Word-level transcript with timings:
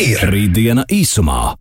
ir 0.00 0.20
Rītdiena 0.28 0.84
īsumā. 0.92 1.54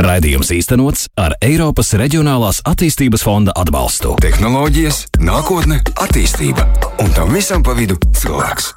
Raidījums 0.00 0.50
īstenots 0.52 1.06
ar 1.20 1.34
Eiropas 1.44 1.94
Reģionālās 1.96 2.60
attīstības 2.68 3.24
fonda 3.24 3.54
atbalstu. 3.56 4.14
Tehnoloģijas, 4.20 5.06
nākotne, 5.24 5.78
attīstība 6.04 6.66
un 7.04 7.12
tam 7.16 7.32
visam 7.32 7.64
pa 7.64 7.72
vidu 7.76 7.96
cilvēks. 8.16 8.70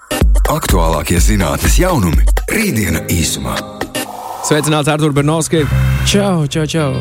Aktuālākie 0.51 1.19
zinātnes 1.23 1.75
jaunumi- 1.79 2.23
Rītdiena 2.55 3.03
īsumā. 3.11 3.57
Sveicināts 4.47 4.87
Artur 4.87 5.11
Bernovskis. 5.11 5.67
Čau, 6.07 6.47
čau, 6.47 6.65
čau. 6.65 6.93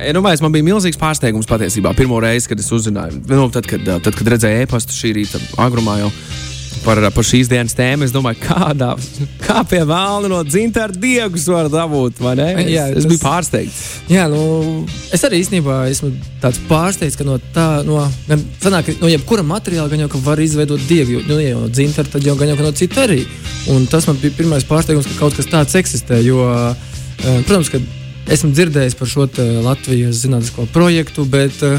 Ja, 0.00 0.12
nu, 0.12 0.20
man 0.20 0.52
bija 0.52 0.64
milzīgs 0.64 0.98
pārsteigums 0.98 1.46
patiesībā. 1.46 1.94
Pirmo 1.96 2.20
reizi, 2.20 2.48
kad 2.48 2.60
es 2.60 2.72
uzzināju, 2.72 3.22
nu, 3.28 3.50
tad, 3.50 3.66
kad, 3.68 3.84
tad, 3.84 4.14
kad 4.14 4.28
redzēju 4.28 4.64
e-pastu 4.64 4.92
šī 4.92 5.12
rīta 5.20 5.40
agrumā 5.56 6.00
jau 6.00 6.10
par, 6.84 7.00
par 7.14 7.26
šīs 7.26 7.48
dienas 7.50 7.74
tēmu. 7.76 8.06
Es 8.06 8.12
domāju, 8.14 8.40
kādā, 8.44 8.92
kā 9.44 9.62
pie 9.68 9.82
vēlna 9.88 10.30
no 10.32 10.42
dzintara 10.46 10.94
diegus 10.94 11.46
var 11.50 11.70
dabūt. 11.72 12.20
Es, 12.20 12.70
jā, 12.70 12.86
es 12.92 13.00
tas, 13.00 13.08
biju 13.10 13.22
pārsteigts. 13.22 13.82
Jā, 14.12 14.26
nu, 14.32 14.40
es 15.14 15.26
arī 15.26 15.42
īstenībā 15.44 15.82
esmu 15.92 16.12
tāds 16.42 16.60
pārsteigts, 16.70 17.18
ka 17.18 17.26
no 17.26 17.38
tā, 17.54 17.66
no, 17.86 18.00
gan, 18.30 18.44
sanāk, 18.62 18.92
no 19.02 19.10
jebkura 19.10 19.46
materiāla 19.46 19.92
gan 19.92 20.06
jau 20.06 20.22
var 20.26 20.42
izveidot 20.42 20.86
diegu. 20.90 21.22
Nu, 21.28 21.40
ja 21.42 21.58
no 21.58 21.70
dzintara, 21.72 22.10
tad 22.16 22.26
jau 22.26 22.36
gan 22.38 22.52
jau 22.52 22.58
no 22.62 22.72
citu 22.76 23.02
arī. 23.04 23.22
Un 23.72 23.88
tas 23.90 24.08
man 24.10 24.20
bija 24.22 24.36
pirmais 24.38 24.66
pārsteigums, 24.66 25.08
ka 25.12 25.20
kaut 25.20 25.38
kas 25.38 25.50
tāds 25.50 25.78
eksistē. 25.78 26.22
Jo, 26.24 26.46
eh, 26.46 27.42
protams, 27.46 27.72
ka 27.72 27.82
esmu 28.32 28.50
dzirdējis 28.54 28.96
par 28.98 29.10
šo 29.10 29.28
Latvijas 29.62 30.22
zinātnisko 30.24 30.66
projektu, 30.74 31.24
bet 31.30 31.60
uh, 31.62 31.78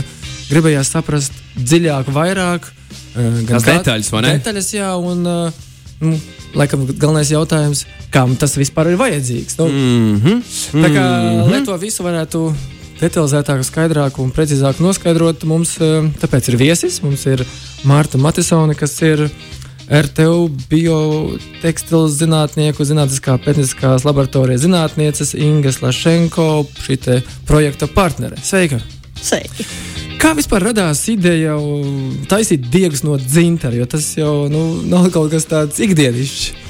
gribējās 0.51 0.91
saprast 0.95 1.35
dziļāk, 1.57 2.11
vairāk. 2.13 2.71
Gan 3.17 3.61
detaļas, 3.65 4.11
vai 4.13 4.21
ne? 4.21 4.33
Detaļas, 4.37 4.71
jā, 4.73 4.89
un 4.95 5.23
nu, 5.25 6.15
laikam 6.57 6.85
galvenais 6.93 7.31
jautājums, 7.33 7.85
kam 8.13 8.35
tas 8.39 8.55
vispār 8.59 8.91
ir 8.91 8.99
vajadzīgs. 9.01 9.57
Nu, 9.59 9.67
mm 9.67 10.21
-hmm. 10.23 10.41
Tā 10.73 10.89
kā, 10.93 11.05
mm 11.05 11.41
-hmm. 11.41 11.51
lai 11.51 11.65
to 11.65 11.77
visu 11.77 12.03
varētu 12.03 12.53
detalizētāk, 13.01 13.63
skaidrāk 13.63 14.19
un 14.19 14.31
precīzāk 14.31 14.79
noskaidrot, 14.79 15.43
mums 15.43 15.77
tāpēc 16.21 16.49
ir 16.49 16.57
viesis. 16.57 17.01
Mums 17.01 17.25
ir 17.25 17.45
Mārta 17.83 18.17
Matisone, 18.17 18.75
kas 18.75 19.01
ir 19.01 19.29
RTU 19.87 20.49
biotekstilu 20.69 22.07
zinātnieku, 22.11 22.83
zinātniskā 22.83 23.37
pētnieciskās 23.39 24.03
laboratorijas 24.03 24.65
zinātnieces 24.65 25.33
Inga 25.33 25.71
Slašenko, 25.71 26.65
šī 26.83 27.21
projekta 27.47 27.87
partnere. 27.87 28.35
Sveika! 28.43 28.81
Sveiki! 29.21 29.65
Kā 30.17 30.31
vispār 30.33 30.63
radās 30.71 31.03
ideja 31.11 31.53
taisīt 32.25 32.63
diegus 32.73 33.03
no 33.05 33.19
dzintara? 33.21 33.77
Jo 33.77 33.85
tas 33.89 34.07
jau 34.17 34.47
nu, 34.49 34.63
nav 34.89 35.11
kaut 35.13 35.29
kas 35.29 35.45
tāds 35.45 35.77
ikdienišķs. 35.83 36.65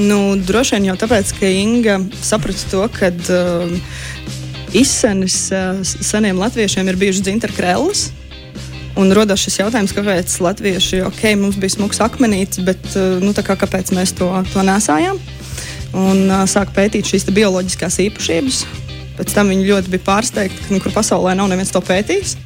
Nu, 0.00 0.36
droši 0.40 0.76
vien 0.76 0.88
jau 0.88 0.96
tāpēc, 1.02 1.34
ka 1.36 1.50
Inga 1.50 1.98
saprata 2.24 2.70
to, 2.72 2.80
ka 2.96 3.10
uh, 3.12 4.00
izsenis 4.76 5.36
uh, 5.52 5.82
seniem 5.84 6.40
latviešiem 6.40 6.88
ir 6.88 7.00
bijušas 7.00 7.24
dzintara 7.28 7.56
krēslas. 7.56 8.08
Un 8.96 9.12
radās 9.12 9.44
šis 9.44 9.60
jautājums, 9.60 9.92
kāpēc 9.92 10.32
latvieši, 10.40 11.04
ok, 11.04 11.22
mums 11.36 11.60
bija 11.60 11.76
smūgs 11.76 12.00
akmenītis, 12.00 12.64
bet 12.64 12.90
uh, 12.96 13.20
nu, 13.20 13.36
kā, 13.36 13.60
kāpēc 13.60 13.92
mēs 13.96 14.16
to, 14.16 14.32
to 14.54 14.64
nesājām? 14.64 15.20
Un 15.92 16.26
uh, 16.30 16.46
sāk 16.48 16.72
pētīt 16.76 17.12
šīs 17.12 17.28
bioloģiskās 17.28 18.00
īpašības. 18.08 18.66
Pēc 19.20 19.36
tam 19.36 19.52
viņi 19.52 19.68
ļoti 19.68 19.96
bija 19.96 20.08
pārsteigti, 20.08 20.64
ka 20.64 20.76
nekur 20.78 20.96
pasaulē 20.96 21.36
nav 21.36 21.52
neviens 21.52 21.76
to 21.76 21.84
pētījis 21.84 22.38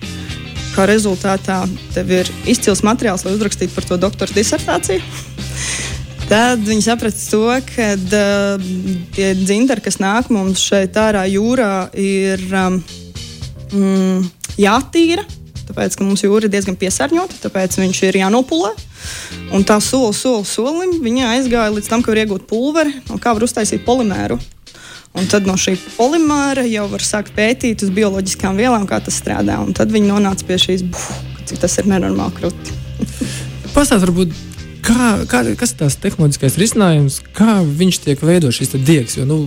kā 0.75 0.87
rezultātā 0.91 1.63
tev 1.95 2.13
ir 2.15 2.31
izcils 2.51 2.85
materiāls, 2.87 3.25
lai 3.27 3.35
uzrakstītu 3.37 3.75
par 3.75 3.87
to 3.89 3.99
doktora 4.01 4.37
disertāciju. 4.37 5.03
Tad 6.31 6.63
viņi 6.63 6.85
saprata 6.85 7.25
to, 7.27 7.43
ka 7.73 7.89
uh, 7.99 8.69
tie 9.17 9.33
dzintari, 9.35 9.83
kas 9.83 9.99
nāk 9.99 10.29
mums 10.31 10.63
šeit 10.63 10.95
ārā 10.95 11.25
jūrā, 11.27 11.91
ir 11.99 12.45
um, 12.55 12.79
mm, 13.75 14.29
jātīra. 14.63 15.27
Tāpēc, 15.71 15.97
ka 15.99 16.07
mums 16.07 16.23
jūra 16.23 16.47
ir 16.47 16.53
diezgan 16.55 16.79
piesārņota, 16.79 17.41
tāpēc 17.45 17.77
viņš 17.79 18.03
ir 18.09 18.21
jānopulē. 18.23 18.73
Un 19.55 19.67
tā 19.67 19.81
soli, 19.83 20.15
soli, 20.15 20.47
solim 20.47 20.97
viņa 21.03 21.35
aizgāja 21.35 21.75
līdz 21.75 21.91
tam, 21.91 22.03
ka 22.03 22.11
var 22.11 22.23
iegūt 22.23 22.47
pulveri, 22.51 22.95
no 23.11 23.19
kā 23.23 23.35
var 23.35 23.47
uztaisīt 23.47 23.83
polimēru. 23.87 24.39
Un 25.19 25.27
tad 25.27 25.47
no 25.49 25.57
šī 25.59 25.75
polimēra 25.97 26.63
jau 26.71 26.87
var 26.93 27.03
sākt 27.03 27.35
pētīt 27.35 27.83
uz 27.83 27.91
bioloģiskām 27.95 28.59
vielām, 28.61 28.87
kā 28.87 29.01
tas 29.03 29.19
strādā. 29.19 29.59
Un 29.63 29.75
tad 29.77 29.91
viņi 29.91 30.13
nonāca 30.13 30.47
pie 30.47 30.59
šīs, 30.63 30.85
cik 31.51 31.63
tas 31.65 31.75
ir 31.83 31.91
nenormāli 31.91 32.37
krūti. 32.37 32.77
Pastāstiet, 33.75 34.05
varbūt, 34.05 34.37
kā, 34.87 35.09
kā, 35.31 35.43
kas 35.59 35.75
ir 35.75 35.81
tās 35.83 35.99
tehnoloģiskais 36.03 36.59
risinājums, 36.63 37.21
kā 37.37 37.59
viņš 37.65 38.03
tiek 38.07 38.23
veidots 38.23 38.61
šis 38.61 38.77
diegs. 38.79 39.19
Jo, 39.19 39.27
nu, 39.29 39.47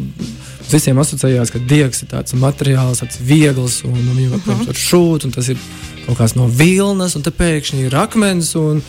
Visiem 0.63 0.97
asociējās, 0.97 1.51
ka 1.51 1.59
diegs 1.69 1.99
ir 2.01 2.07
tāds 2.13 2.33
materiāls, 2.39 3.01
tāds 3.03 3.17
viegls, 3.21 3.81
un, 3.83 3.97
un 3.99 4.15
viņš 4.15 4.31
-huh. 4.31 4.61
var 4.69 4.77
šūt, 4.79 5.25
un 5.27 5.33
tas 5.35 5.49
ir 5.51 5.57
kaut 6.05 6.17
kas 6.17 6.35
no 6.35 6.47
vilnas, 6.47 7.15
un 7.15 7.21
te 7.21 7.29
pēkšņi 7.29 7.83
ir 7.85 7.95
akmens. 7.99 8.55
Un, 8.55 8.81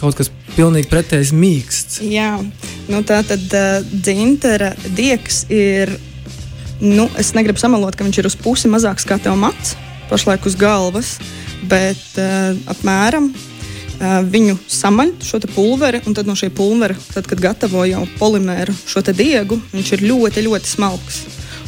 kaut 0.00 0.14
kas 0.18 0.30
pilnīgi 0.56 0.88
pretējs 0.90 1.32
mīksts. 1.34 2.00
Jā, 2.06 2.38
nu 2.88 3.02
tā 3.06 3.20
tad 3.26 3.44
uh, 3.54 3.86
dzintara 3.92 4.74
diegs 4.96 5.44
ir 5.50 5.98
Nu, 6.80 7.08
es 7.18 7.32
negribu 7.34 7.58
samalot, 7.58 7.96
ka 7.98 8.06
viņš 8.06 8.20
ir 8.20 8.26
uz 8.28 8.36
pusi 8.38 8.70
mazāks 8.70 9.06
kā 9.08 9.16
tev 9.18 9.34
mats, 9.40 9.74
pašlaik 10.06 10.44
uz 10.46 10.54
galvas, 10.58 11.16
bet 11.66 12.20
uh, 12.22 12.54
apmēram 12.70 13.32
uh, 13.32 14.20
viņu 14.22 14.54
samaļ 14.70 15.10
šo 15.26 15.40
pulveri, 15.56 16.04
un 16.06 16.14
tad 16.14 16.30
no 16.30 16.36
šī 16.38 16.52
pulvera, 16.54 16.94
tad, 17.10 17.26
kad 17.26 17.42
gatavo 17.42 17.82
jau 17.88 18.04
polimēru 18.20 18.76
šo 18.86 19.02
diegu, 19.10 19.58
viņš 19.72 19.92
ir 19.96 20.06
ļoti, 20.06 20.46
ļoti 20.46 20.70
smalks. 20.70 21.18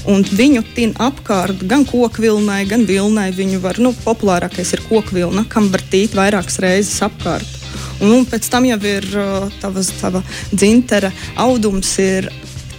Un 0.09 0.22
viņu 0.25 0.62
tin 0.76 0.94
apkārt 0.97 1.66
gan 1.69 1.82
koku 1.84 2.22
vilnai, 2.22 2.62
gan 2.65 2.87
vilnai. 2.88 3.27
Viņu 3.37 3.59
var, 3.60 3.77
nu, 3.82 3.91
populārākais 4.06 4.71
ir 4.72 4.81
koku 4.87 5.19
vilna, 5.19 5.44
kam 5.44 5.69
var 5.75 5.82
tīt 5.92 6.15
vairākas 6.16 6.56
reizes 6.62 7.03
apkārt. 7.04 7.59
Un, 8.00 8.15
un 8.15 8.25
pēc 8.25 8.47
tam 8.48 8.65
jau 8.65 8.78
ir 8.87 9.04
uh, 9.19 9.50
tavas, 9.60 9.91
tava 10.00 10.22
dzintara 10.54 11.10
audums, 11.37 11.92
ir 12.00 12.31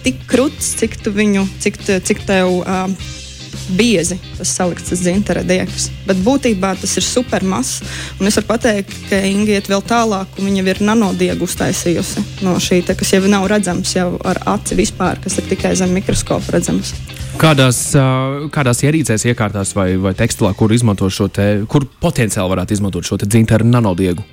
tik 0.04 0.22
krūts, 0.30 0.76
cik 0.80 1.00
tu 1.04 1.14
viņu, 1.14 1.48
cik, 1.64 1.82
cik 2.06 2.24
tev. 2.28 2.62
Uh, 2.62 3.18
biezi 3.68 4.18
tas 4.36 4.50
salikts 4.56 4.92
uz 4.92 5.02
dzintara 5.04 5.42
diegas. 5.46 5.88
Bet 6.06 6.20
būtībā 6.24 6.74
tas 6.80 6.96
ir 6.98 7.04
super 7.06 7.44
mazs. 7.46 7.82
Un 8.20 8.28
es 8.28 8.36
varu 8.38 8.48
pateikt, 8.50 8.94
ka 9.10 9.20
Inga 9.28 9.56
iet 9.58 9.70
vēl 9.70 9.84
tālāk, 9.86 10.38
un 10.38 10.48
viņa 10.48 10.64
ir 10.72 10.82
nanodiegu 10.84 11.46
uztaisījusi 11.46 12.24
no 12.46 12.56
šī, 12.62 12.82
te, 12.86 12.96
kas 12.98 13.14
jau 13.14 13.22
nav 13.30 13.46
redzams 13.50 13.94
jau 13.96 14.10
ar 14.28 14.42
aci 14.54 14.78
vispār, 14.78 15.20
kas 15.22 15.38
ir 15.38 15.48
tikai 15.50 15.74
zem 15.78 15.94
mikroskopa 15.96 16.56
redzams. 16.56 16.94
Kādās, 17.40 17.80
kādās 18.52 18.82
ierīcēs, 18.84 19.24
iekārtās 19.30 19.72
vai, 19.76 19.94
vai 19.96 20.12
tekstilā, 20.16 20.52
kur 20.58 20.72
te, 21.32 21.48
kur 21.68 21.88
potenciāli 22.00 22.52
varētu 22.52 22.76
izmantot 22.76 23.08
šo 23.08 23.18
dzintara 23.22 23.64
nanodiegu? 23.64 24.24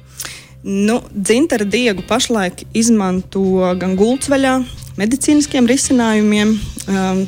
Nu, 0.67 0.97
dzintara 1.15 1.63
diegu 1.63 2.03
pašlaik 2.03 2.65
izmanto 2.75 3.71
gan 3.79 3.95
gultsveļā, 3.95 4.57
medicīniskiem 4.99 5.67
risinājumiem. 5.69 6.55
Um, 6.89 7.23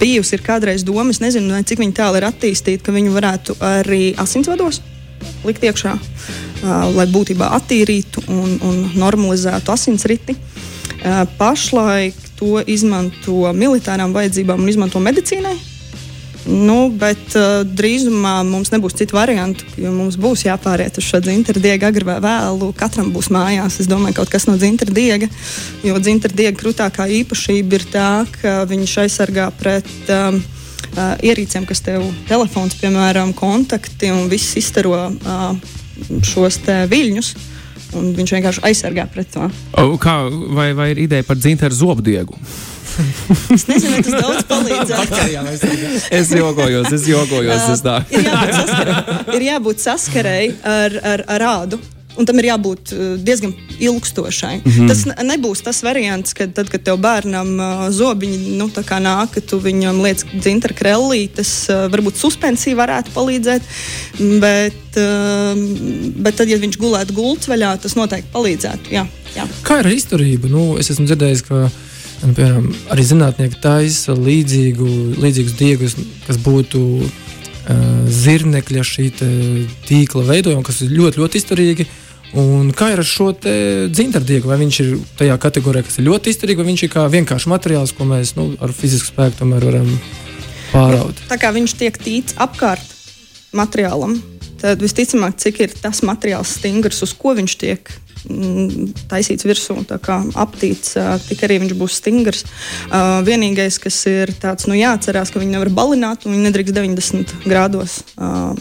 bijusi 0.00 0.34
ir 0.34 0.42
kādreiz 0.42 0.82
doma, 0.86 1.12
es 1.14 1.20
nezinu, 1.22 1.54
cik 1.66 1.82
tālu 1.94 2.18
ir 2.18 2.26
attīstīti, 2.26 2.82
ka 2.82 2.94
viņi 2.94 3.14
varētu 3.14 3.58
arī 3.62 4.14
asinsvados 4.18 4.80
likt 5.46 5.64
iekšā, 5.64 5.94
uh, 5.94 6.88
lai 6.96 7.06
būtībā 7.10 7.52
attīrītu 7.60 8.26
un, 8.32 8.58
un 8.66 8.82
normalizētu 8.98 9.72
asinsriti. 9.74 10.36
Uh, 10.96 11.22
pašlaik 11.38 12.18
to 12.36 12.60
izmanto 12.66 13.52
militārām 13.56 14.12
vajadzībām 14.16 14.62
un 14.62 14.74
izmanto 14.74 15.00
medicīnai. 15.02 15.75
Nu, 16.46 16.88
bet 16.94 17.34
uh, 17.34 17.64
drīzumā 17.66 18.38
mums 18.46 18.70
nebūs 18.70 18.94
citu 18.94 19.16
variantu, 19.16 19.66
jo 19.80 19.90
mums 19.90 20.14
būs 20.20 20.44
jāpāriet 20.46 20.98
uz 21.00 21.06
šo 21.08 21.18
dzintra 21.24 21.58
diegu 21.62 21.88
agri 21.88 22.06
vai 22.06 22.20
vēlu. 22.22 22.70
Katram 22.78 23.10
būs 23.14 23.32
mājās, 23.34 23.80
es 23.82 23.90
domāju, 23.90 24.20
kaut 24.20 24.30
kas 24.30 24.46
no 24.46 24.54
dzintra 24.60 24.94
diega. 24.94 25.26
Jo 25.86 25.98
dzintra 25.98 26.30
diega 26.30 26.54
krūtākā 26.60 27.08
īpašība 27.20 27.80
ir 27.80 27.88
tā, 27.90 28.10
ka 28.38 28.60
viņš 28.70 28.94
aizsargā 29.02 29.48
pret 29.58 29.90
um, 30.14 30.38
uh, 30.38 31.16
ierīcēm, 31.26 31.66
kas 31.66 31.82
tev 31.82 32.06
telefons, 32.30 32.78
piemēram, 32.78 33.34
kontakti 33.34 34.14
un 34.14 34.30
viss 34.30 34.54
izstaro 34.60 35.08
uh, 35.10 35.50
šos 36.22 36.62
viļņus. 36.92 37.34
Un 37.96 38.12
viņš 38.16 38.32
vienkārši 38.36 38.64
aizsargā 38.68 39.06
pret 39.12 39.30
to. 39.34 39.50
O, 39.80 39.96
kā, 40.00 40.18
vai, 40.56 40.70
vai 40.76 40.90
ir 40.94 41.04
ideja 41.06 41.26
par 41.26 41.38
dzintra 41.40 41.72
zobdiegu? 41.72 42.36
es 43.52 43.66
nezinu, 43.68 44.00
tas 44.04 44.14
daudz 44.14 44.46
palīdzēs. 44.48 46.06
es 46.20 46.32
jokojos, 46.32 46.88
es 46.96 47.08
jokojos. 47.10 47.66
Es 47.74 47.84
ir, 48.12 48.24
jābūt 48.28 48.56
saskarei, 48.56 48.96
ir 49.36 49.46
jābūt 49.50 49.84
saskarei 49.84 50.48
ar, 50.64 50.98
ar, 51.14 51.26
ar 51.36 51.46
rādu. 51.46 51.80
Un 52.16 52.28
tam 52.28 52.38
ir 52.40 52.48
jābūt 52.50 52.92
uh, 52.94 53.14
diezgan 53.20 53.52
ilgstošai. 53.78 54.60
Mm 54.62 54.72
-hmm. 54.72 54.88
Tas 54.88 55.04
nebūs 55.04 55.62
tas 55.62 55.82
variants, 55.82 56.34
kad, 56.34 56.54
tad, 56.54 56.68
kad 56.72 56.82
tev 56.82 56.96
bērnam 57.00 57.54
uh, 57.58 57.86
zobiņi 57.90 58.56
nu, 58.58 58.70
nāk, 59.00 59.30
ka 59.34 59.40
tu 59.40 59.60
viņam 59.60 60.02
liec 60.02 60.24
dzintara 60.32 60.74
krellītes, 60.74 61.68
uh, 61.68 61.90
varbūt 61.92 62.16
suspensija 62.16 62.76
varētu 62.76 63.10
palīdzēt. 63.14 63.62
Bet, 64.40 64.96
uh, 64.96 65.56
bet 66.16 66.36
tad, 66.36 66.48
ja 66.48 66.58
viņš 66.58 66.78
gulētu 66.78 67.12
gultveļā, 67.12 67.76
tas 67.78 67.94
noteikti 67.94 68.32
palīdzētu. 68.32 68.90
Jā, 68.90 69.06
jā. 69.36 69.48
Kā 69.62 69.80
ir 69.80 69.86
ar 69.86 69.92
izturību? 69.92 70.48
Nu, 70.48 70.78
es 70.78 70.90
esmu 70.90 71.06
dzirdējis, 71.06 71.42
ka 71.42 71.70
Un, 72.24 72.32
piemēram, 72.32 72.70
arī 72.94 73.04
zinātnieki 73.04 73.58
taisa 73.60 74.14
līdzīgu, 74.16 74.86
līdzīgus 75.20 75.56
diegus, 75.58 75.96
kas 76.24 76.38
būtu 76.40 76.80
uh, 77.02 78.06
zirnekļa 78.08 78.84
šī 78.86 79.10
tīkla 79.86 80.24
veidojuma, 80.30 80.64
kas 80.64 80.80
ir 80.86 80.94
ļoti, 80.96 81.20
ļoti 81.20 81.42
izturīgi. 81.42 81.86
Un 82.34 82.72
kā 82.76 82.90
ir 82.92 83.00
ar 83.00 83.06
šo 83.06 83.30
dzintardiegu? 83.36 84.50
Vai 84.50 84.58
viņš 84.60 84.78
ir 84.82 84.94
tajā 85.18 85.36
kategorijā, 85.40 85.86
kas 85.86 86.00
ir 86.00 86.08
ļoti 86.08 86.32
izturīgs, 86.34 86.60
vai 86.60 86.68
viņš 86.72 86.82
ir 86.84 86.92
kā 86.92 87.06
vienkāršs 87.12 87.48
materiāls, 87.52 87.94
ko 87.96 88.08
mēs 88.08 88.34
nu, 88.38 88.48
ar 88.60 88.74
fizisku 88.76 89.12
spēku 89.12 89.40
tomēr 89.40 89.68
varam 89.68 89.92
pāraut? 90.72 91.22
Tā 91.30 91.38
kā 91.40 91.52
viņš 91.54 91.76
tiek 91.78 92.00
tīts 92.02 92.36
apkārt 92.42 92.96
materiālam, 93.56 94.18
tad 94.60 94.82
visticamāk, 94.82 95.38
cik 95.40 95.62
ir 95.64 95.76
tas 95.80 96.02
materiāls 96.04 96.56
stingrs, 96.58 97.04
uz 97.06 97.14
ko 97.16 97.36
viņš 97.38 97.56
tiek 97.62 97.94
taisīts 99.10 99.46
virsū, 99.46 99.76
kā 100.02 100.18
aptīts, 100.38 100.96
tik 101.28 101.44
arī 101.46 101.60
viņš 101.62 101.74
būs 101.78 101.98
stingrs. 102.00 102.44
Vienīgais, 103.26 103.78
kas 103.82 103.98
ir 104.10 104.32
tāds, 104.40 104.66
nu 104.70 104.78
jāatcerās, 104.78 105.30
ka 105.32 105.42
viņi 105.42 105.56
nevar 105.56 105.70
balināt 105.74 106.26
un 106.26 106.34
viņi 106.34 106.48
nedrīkst 106.48 106.76
90 106.76 107.36
grādos 107.46 108.00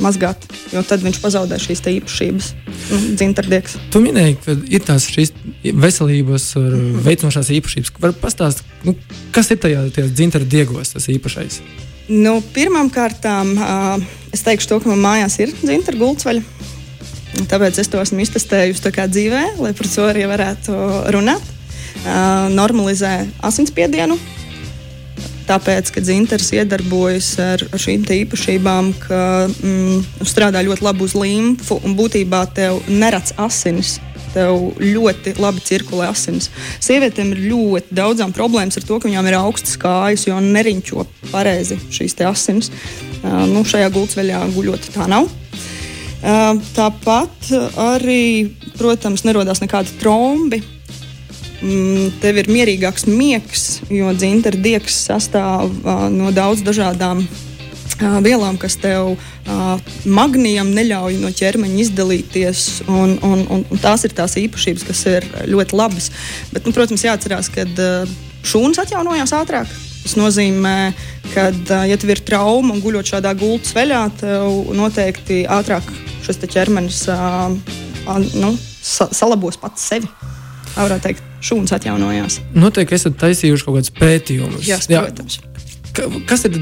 mazgāt, 0.03 0.45
jo 0.73 0.83
tad 0.85 1.05
viņš 1.05 1.21
pazaudē 1.23 1.59
šīs 1.61 1.83
īpašības. 1.95 2.51
Nu, 2.91 3.01
Dzintardieks. 3.15 3.79
Tu 3.93 4.03
minēji, 4.03 4.37
ka 4.43 4.57
ir 4.69 4.85
tās 4.85 5.07
šīs 5.09 5.33
veselības 5.63 6.51
veicinošās 7.05 7.51
īpašības. 7.57 7.95
Var 8.03 8.15
pastāstīt, 8.21 8.77
nu, 8.85 8.95
kas 9.35 9.51
ir 9.53 9.61
tajā 9.63 9.87
dzintardiegos 9.95 10.95
tas 10.95 11.09
īpašais? 11.13 11.61
Nu, 12.11 12.37
Pirmkārt, 12.53 13.25
es 14.35 14.45
teikšu 14.45 14.69
to, 14.69 14.81
ka 14.83 14.91
man 14.91 15.01
mājās 15.01 15.39
ir 15.41 15.53
dzintra 15.57 15.97
gultsveļa. 15.97 16.73
Tāpēc 17.43 17.81
es 17.81 17.91
to 17.91 17.99
esmu 17.99 18.23
iztestējusi 18.23 18.93
dzīvē, 18.95 19.43
lai 19.59 19.73
par 19.75 19.91
to 19.91 20.07
arī 20.07 20.23
varētu 20.29 20.77
runāt. 21.15 21.53
Normalizē 22.55 23.25
asinsspiedienu. 23.43 24.17
Tāpēc, 25.45 25.91
ka 25.93 26.01
dzintars 26.01 26.47
iedarbojas 26.57 27.27
ar, 27.41 27.61
ar 27.69 27.81
šīm 27.81 28.05
īpašībām, 28.09 28.89
ka 29.03 29.19
mm, 29.45 30.25
strādā 30.25 30.63
ļoti 30.65 30.85
labi 30.85 31.05
uz 31.05 31.13
līmfu 31.13 31.77
un 31.85 31.93
būtībā 31.97 32.41
tev 32.57 32.79
neredz 32.89 33.35
asinis. 33.37 33.99
Tev 34.33 34.73
ļoti 34.81 35.35
labi 35.39 35.61
cirkulē 35.63 36.09
asins. 36.09 36.49
Sievietēm 36.83 37.29
ir 37.35 37.43
ļoti 37.53 37.95
daudzām 37.95 38.33
problēmas 38.35 38.81
ar 38.81 38.87
to, 38.87 38.97
ka 38.97 39.07
viņām 39.07 39.29
ir 39.29 39.37
augstas 39.37 39.77
kājas, 39.79 40.25
jo 40.27 40.41
neriņķo 40.43 41.05
pareizi 41.29 41.77
šīs 41.93 42.17
asinis. 42.25 42.73
Uh, 43.21 43.45
nu, 43.47 43.63
šajā 43.63 43.93
gultsveļā 43.93 44.41
guļot 44.57 44.91
tā 44.97 45.07
nav. 45.13 45.29
Tāpat 46.23 47.49
arī, 47.77 48.55
protams, 48.79 49.25
nerodās 49.27 49.61
nekādi 49.61 49.93
trombi. 49.99 50.61
Mm, 51.65 52.11
tev 52.21 52.37
ir 52.41 52.49
mierīgāks 52.51 53.07
miegs, 53.07 53.65
jo 53.89 54.11
dzintara 54.13 54.59
diegs 54.59 54.97
sastāv 55.07 55.71
no 56.13 56.31
daudz 56.35 56.61
dažādām 56.65 57.23
vielām, 58.25 58.57
kas 58.59 58.75
tev 58.81 59.15
magnijam 60.05 60.71
neļauj 60.75 61.19
no 61.21 61.31
ķermeņa 61.31 61.81
izdalīties. 61.85 62.65
Un, 62.91 63.17
un, 63.23 63.45
un, 63.47 63.65
un 63.71 63.81
tās 63.81 64.03
ir 64.05 64.15
tās 64.17 64.35
īpašības, 64.41 64.85
kas 64.87 65.05
ir 65.11 65.27
ļoti 65.47 65.77
labas. 65.77 66.11
Bet, 66.51 66.65
nu, 66.65 66.73
protams, 66.75 67.05
jāatcerās, 67.05 67.51
ka 67.53 67.67
šūnas 68.45 68.81
atjaunojās 68.83 69.35
ātrāk. 69.37 69.69
Tas 70.05 70.17
nozīmē, 70.19 70.93
ka, 71.33 71.47
ja 71.89 71.95
tev 71.97 72.11
ir 72.13 72.25
trauma 72.27 72.75
un 72.75 72.83
guļot 72.83 73.15
šādā 73.15 73.31
gultas 73.39 73.73
veļā, 73.73 74.03
tev 74.21 74.75
noteikti 74.77 75.45
ātrāk 75.49 75.87
šis 76.25 76.41
ķermenis 76.51 77.03
nu, 78.41 78.53
sa 78.85 79.09
salabos 79.15 79.59
pats 79.61 79.85
sevi. 79.91 80.09
Varētu 80.75 81.05
teikt, 81.05 81.27
šūnas 81.45 81.71
atjaunojās. 81.77 82.41
Noteikti 82.57 82.97
esat 82.97 83.15
taisījuši 83.21 83.63
kaut 83.67 83.77
kādus 83.77 83.93
pētījumus. 83.95 84.65
Jā, 84.67 84.79
protams. 85.05 85.39
Jā. 85.39 85.54
Kas 86.27 86.43
ir 86.47 86.57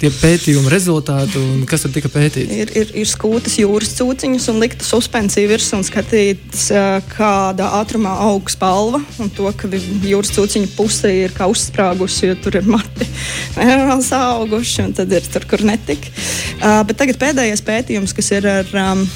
tie 0.00 0.08
pētījuma 0.12 0.70
rezultāti 0.72 1.36
un 1.40 1.64
kas 1.68 1.84
tur 1.84 1.92
tika 1.92 2.10
pētīts? 2.12 2.54
Ir, 2.54 2.72
ir, 2.80 2.92
ir 3.02 3.08
skūtas 3.08 3.58
jūras 3.60 3.92
cūciņas 3.98 4.48
un 4.52 4.60
likta 4.62 4.86
suspensija 4.86 5.50
virsū 5.50 5.78
un 5.78 5.84
skatīts, 5.86 6.68
kādā 7.12 7.68
ātrumā 7.80 8.14
aug 8.28 8.48
spalva. 8.52 9.02
Un 9.20 9.32
to, 9.36 9.50
ka 9.58 9.68
jūras 9.68 10.32
cūciņa 10.36 10.72
puse 10.76 11.12
ir 11.24 11.36
kā 11.36 11.50
uzsprāgusi, 11.50 12.30
jo 12.30 12.40
tur 12.42 12.60
ir 12.62 12.68
mati 12.68 13.08
vēl 13.58 14.04
auguši 14.18 14.88
un 14.88 14.96
tad 14.96 15.12
ir 15.12 15.32
tur, 15.32 15.44
kur 15.48 15.64
netika. 15.66 16.12
Uh, 16.58 16.82
bet 16.88 16.98
tagad 17.00 17.20
pēdējais 17.20 17.64
pētījums, 17.66 18.16
kas 18.16 18.32
ir 18.36 18.48
ar. 18.48 18.76
Um, 18.88 19.08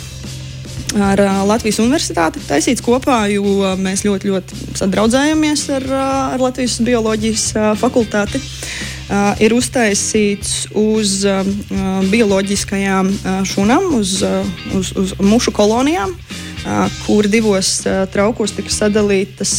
ar 1.01 1.21
Latvijas 1.49 1.79
Universitāti 1.81 2.43
taisīts 2.45 2.83
kopā, 2.85 3.23
jo 3.33 3.73
mēs 3.81 4.05
ļoti, 4.05 4.29
ļoti 4.29 4.59
sadraudzējamies 4.77 5.63
ar, 5.79 5.87
ar 6.35 6.43
Latvijas 6.43 6.79
bioloģijas 6.85 7.47
fakultāti. 7.81 8.43
Uh, 9.13 9.35
ir 9.45 9.53
uztaisīts 9.53 10.71
uz 10.73 11.19
uh, 11.29 11.43
bioloģiskajām 12.09 13.11
uh, 13.13 13.43
šūnām, 13.45 13.91
uz, 13.99 14.15
uh, 14.25 14.41
uz, 14.79 14.95
uz 14.97 15.13
mušu 15.21 15.53
kolonijām. 15.53 16.15
Uh, 16.17 16.53
kur 17.07 17.27
divos 17.27 17.83
traukos 18.13 18.53
tika 18.55 18.71
sadalītas 18.71 19.55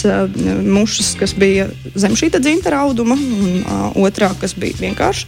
mušas, 0.63 1.13
kas 1.19 1.33
bija 1.35 1.67
zem 1.99 2.15
šī 2.15 2.29
dzintara 2.37 2.79
auduma, 2.85 3.17
un 3.19 4.05
otrā, 4.05 4.31
kas 4.39 4.55
bija 4.55 4.79
vienkārši. 4.79 5.27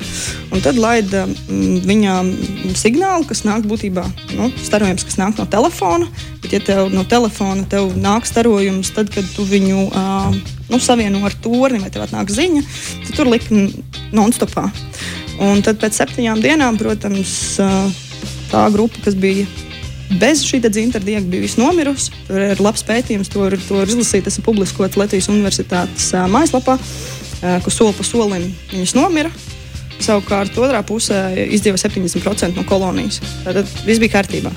Un 0.56 0.64
tad 0.64 0.80
laida 0.80 1.26
viņām 1.50 2.32
signālu, 2.80 3.28
kas 3.28 3.44
nāk 3.48 3.68
būtībā 3.68 4.06
nu, 4.38 4.50
starojums, 4.64 5.04
kas 5.04 5.20
nāk 5.20 5.36
no 5.40 5.48
telefona. 5.52 6.08
Bet, 6.42 6.54
ja 6.56 6.62
tev 6.64 6.94
no 6.94 7.04
telefona 7.04 7.68
tev 7.68 7.92
nāk 8.00 8.28
starojums, 8.30 8.94
tad, 8.96 9.12
kad 9.12 9.28
tu 9.36 9.44
viņu 9.50 9.90
nu, 10.70 10.80
savieno 10.80 11.26
ar 11.28 11.36
torni 11.44 11.82
vai 11.84 11.92
tev 11.92 12.08
atnāk 12.08 12.32
ziņa, 12.32 12.64
tad 13.08 13.20
tur 13.20 13.32
lika 13.32 13.66
non-stopā. 14.16 14.66
Un 15.44 15.62
tad 15.66 15.82
pēc 15.82 16.00
septiņām 16.00 16.42
dienām, 16.44 16.80
protams, 16.80 17.36
tā 18.52 18.66
grupa, 18.72 19.04
kas 19.04 19.18
bija 19.20 19.46
Bez 20.14 20.44
šī 20.46 20.60
dzimta 20.62 21.00
diega 21.02 21.26
bija 21.26 21.44
viss 21.44 21.58
nomirusi. 21.58 22.14
Tur 22.28 22.38
ir 22.52 22.62
labs 22.62 22.84
pētījums, 22.86 23.30
to 23.34 23.48
ir, 23.50 23.58
to 23.68 23.82
ir 23.82 23.90
izlasīt. 23.90 24.28
Tas 24.28 24.38
ir 24.38 24.46
publiskots 24.46 25.00
Latvijas 25.00 25.30
Universitātes 25.34 26.12
mājaslapā, 26.32 26.78
kur 27.66 27.74
soli 27.74 27.96
pa 27.98 28.06
solim 28.06 28.46
viņas 28.72 28.96
nomira. 28.98 29.34
Savukārt 29.96 30.58
otrā 30.60 30.82
pusē 30.86 31.20
izdeva 31.56 31.80
70% 31.80 32.54
no 32.54 32.66
kolonijas. 32.68 33.22
Tad 33.46 33.64
viss 33.88 34.02
bija 34.04 34.18
kārtībā. 34.18 34.52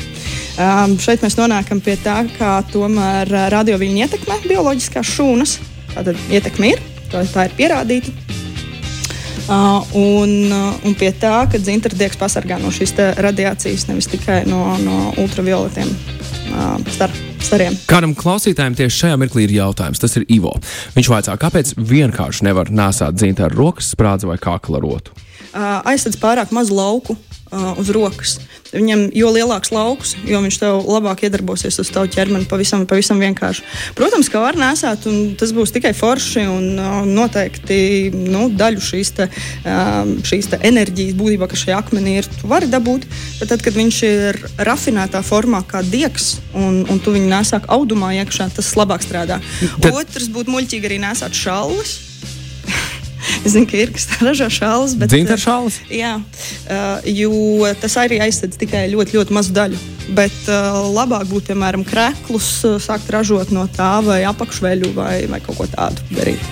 Um, 0.58 0.96
šeit 1.00 1.22
mēs 1.22 1.38
nonākam 1.38 1.80
pie 1.80 1.94
tā, 2.02 2.20
kā 2.34 2.58
tomēr 2.72 3.30
radioviļņi 3.54 4.04
ietekmē 4.04 4.40
bioloģiskās 4.48 5.14
šūnas. 5.14 5.58
Tātad 5.94 6.18
ietekme 6.34 6.74
ir, 6.74 6.82
tā, 7.12 7.22
tā 7.30 7.46
ir 7.48 7.56
pierādīta. 7.60 8.37
Un, 9.48 10.32
un 10.84 10.94
pie 10.98 11.08
tā, 11.16 11.46
ka 11.48 11.60
dzintardiegs 11.60 12.18
pasargā 12.20 12.58
no 12.60 12.72
šīs 12.74 12.92
radiācijas, 13.16 13.86
nevis 13.88 14.10
tikai 14.12 14.42
no, 14.48 14.60
no 14.82 14.98
ultravioletiem 15.22 15.88
star, 16.92 17.12
stariem. 17.44 17.76
Kādam 17.88 18.14
klausītājam 18.18 18.76
tieši 18.78 19.04
šajā 19.04 19.20
mirklī 19.20 19.46
ir 19.46 19.54
jautājums. 19.58 20.00
Tas 20.02 20.16
ir 20.20 20.26
Ivo. 20.32 20.54
Viņš 20.96 21.10
vaicā, 21.12 21.36
kāpēc 21.40 21.74
vienkārši 21.78 22.48
nevar 22.48 22.72
nesāt 22.74 23.16
dzintāru 23.16 23.62
rokas 23.62 23.92
sprādzi 23.94 24.28
vai 24.28 24.38
kākla 24.42 24.82
rotu? 24.84 25.16
Aizsardz 25.56 26.18
pārāk 26.20 26.52
mazu 26.54 26.76
lauku 26.76 27.16
uz 27.50 27.90
rokas. 27.94 28.38
Viņam, 28.68 29.06
jo 29.16 29.30
lielāks 29.32 29.70
lauks, 29.72 30.12
jo 30.28 30.40
viņš 30.44 30.58
tev 30.60 30.82
labāk 30.84 31.24
iedarbosies 31.24 31.78
uz 31.80 31.90
tavu 31.92 32.10
ķermeni. 32.12 32.48
Pavisam, 32.50 32.84
pavisam 32.88 33.20
vienkārši. 33.22 33.64
Protams, 33.96 34.28
ka 34.28 34.42
var 34.42 34.58
nesāt, 34.60 35.06
un 35.08 35.32
tas 35.40 35.54
būs 35.56 35.72
tikai 35.72 35.94
forši. 35.96 36.44
Un, 36.48 36.66
noteikti 37.08 37.78
nu, 38.12 38.48
daļu 38.52 38.82
šīs, 38.84 39.12
te, 39.16 39.28
šīs 40.28 40.50
te 40.52 40.60
enerģijas 40.68 41.16
būtībā, 41.18 41.48
kas 41.50 41.64
šajā 41.64 41.78
akmenī 41.80 42.18
ir, 42.20 42.28
tu 42.40 42.50
vari 42.50 42.68
dabūt. 42.70 43.06
Bet 43.40 43.52
tad, 43.54 43.64
kad 43.64 43.76
viņš 43.78 44.00
ir 44.08 44.40
rafinētā 44.68 45.22
formā, 45.26 45.62
kā 45.68 45.82
diegs, 45.86 46.36
un, 46.52 46.82
un 46.88 47.00
tu 47.04 47.14
viņu 47.16 47.30
nesāk 47.32 47.70
audumā 47.72 48.12
iekšā, 48.20 48.50
tas 48.58 48.74
labāk 48.78 49.06
strādā. 49.06 49.40
Tad... 49.80 49.94
Otrs 49.94 50.28
būtu 50.34 50.52
muļķīgi 50.52 50.92
arī 50.92 51.00
nesāt 51.08 51.36
šalus. 51.38 52.07
Es 53.44 53.54
zinu, 53.54 53.68
ka 53.68 53.78
ir 53.78 53.92
kas 53.94 54.08
ražo 54.22 54.48
šālas. 54.52 54.94
Zintar 55.10 55.40
šālas? 55.40 55.78
Jā, 55.92 56.16
uh, 56.18 57.08
jo 57.08 57.68
tas 57.80 57.96
arī 58.00 58.20
aizsedz 58.24 58.58
tikai 58.60 58.86
ļoti, 58.92 59.16
ļoti 59.18 59.36
mazu 59.36 59.54
daļu. 59.56 59.80
Bet 60.16 60.36
uh, 60.48 60.80
labāk 60.94 61.28
būtu, 61.30 61.50
piemēram, 61.52 61.84
krēklus 61.86 62.50
sākt 62.84 63.10
ražot 63.12 63.52
no 63.54 63.66
tā 63.72 63.98
vai 64.04 64.22
apakšveļu 64.28 64.94
vai, 64.96 65.14
vai 65.30 65.42
kaut 65.44 65.60
ko 65.60 65.68
tādu 65.70 66.04
darīt. 66.16 66.42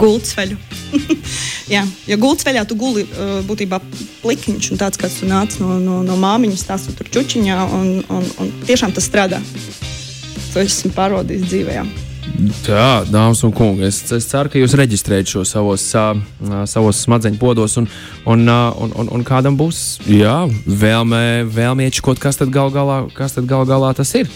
Gultsveļu. 0.00 0.58
Jā, 1.74 1.84
jo 2.08 2.18
gultsveļā 2.22 2.62
tu 2.66 2.76
guli 2.78 3.04
būtībā 3.46 3.80
plikiņš 4.22 4.70
un 4.74 4.80
tāds, 4.80 4.98
kāds 4.98 5.20
tu 5.20 5.30
nāc 5.30 5.58
no, 5.62 5.78
no, 5.82 6.00
no 6.06 6.18
māmiņas, 6.18 6.66
tās 6.66 6.86
tu 6.88 6.94
tur 6.98 7.10
čučiņā 7.18 7.58
un, 7.78 7.90
un, 8.10 8.30
un 8.42 8.52
tiešām 8.66 8.94
tas 8.96 9.06
strādā. 9.10 9.42
To 10.50 10.62
esmu 10.62 10.94
pārbaudījis 10.96 11.50
dzīvē. 11.50 11.76
Jā. 11.78 12.09
Tā, 12.64 13.04
dāmas 13.10 13.42
un 13.44 13.52
kungi, 13.52 13.84
es, 13.88 13.98
es 14.16 14.26
ceru, 14.30 14.48
ka 14.52 14.60
jūs 14.60 14.74
reģistrējat 14.78 15.32
šo 15.32 15.42
savos, 15.48 15.82
savos 16.70 17.00
smadzeņu 17.04 17.40
podos, 17.40 17.76
un, 17.80 17.88
un, 18.24 18.46
un, 18.48 18.94
un, 19.02 19.10
un 19.16 19.24
kādam 19.26 19.58
būs 19.60 20.00
jā, 20.08 20.36
vēlme, 20.64 21.22
vēlme 21.52 21.88
iečukot, 21.88 22.20
kas 22.22 22.40
tad 22.40 22.52
gal 22.54 22.72
galā, 22.72 23.02
kas 23.16 23.36
tad 23.36 23.50
gal 23.50 23.66
galā 23.68 23.92
tas 23.96 24.14
ir. 24.16 24.30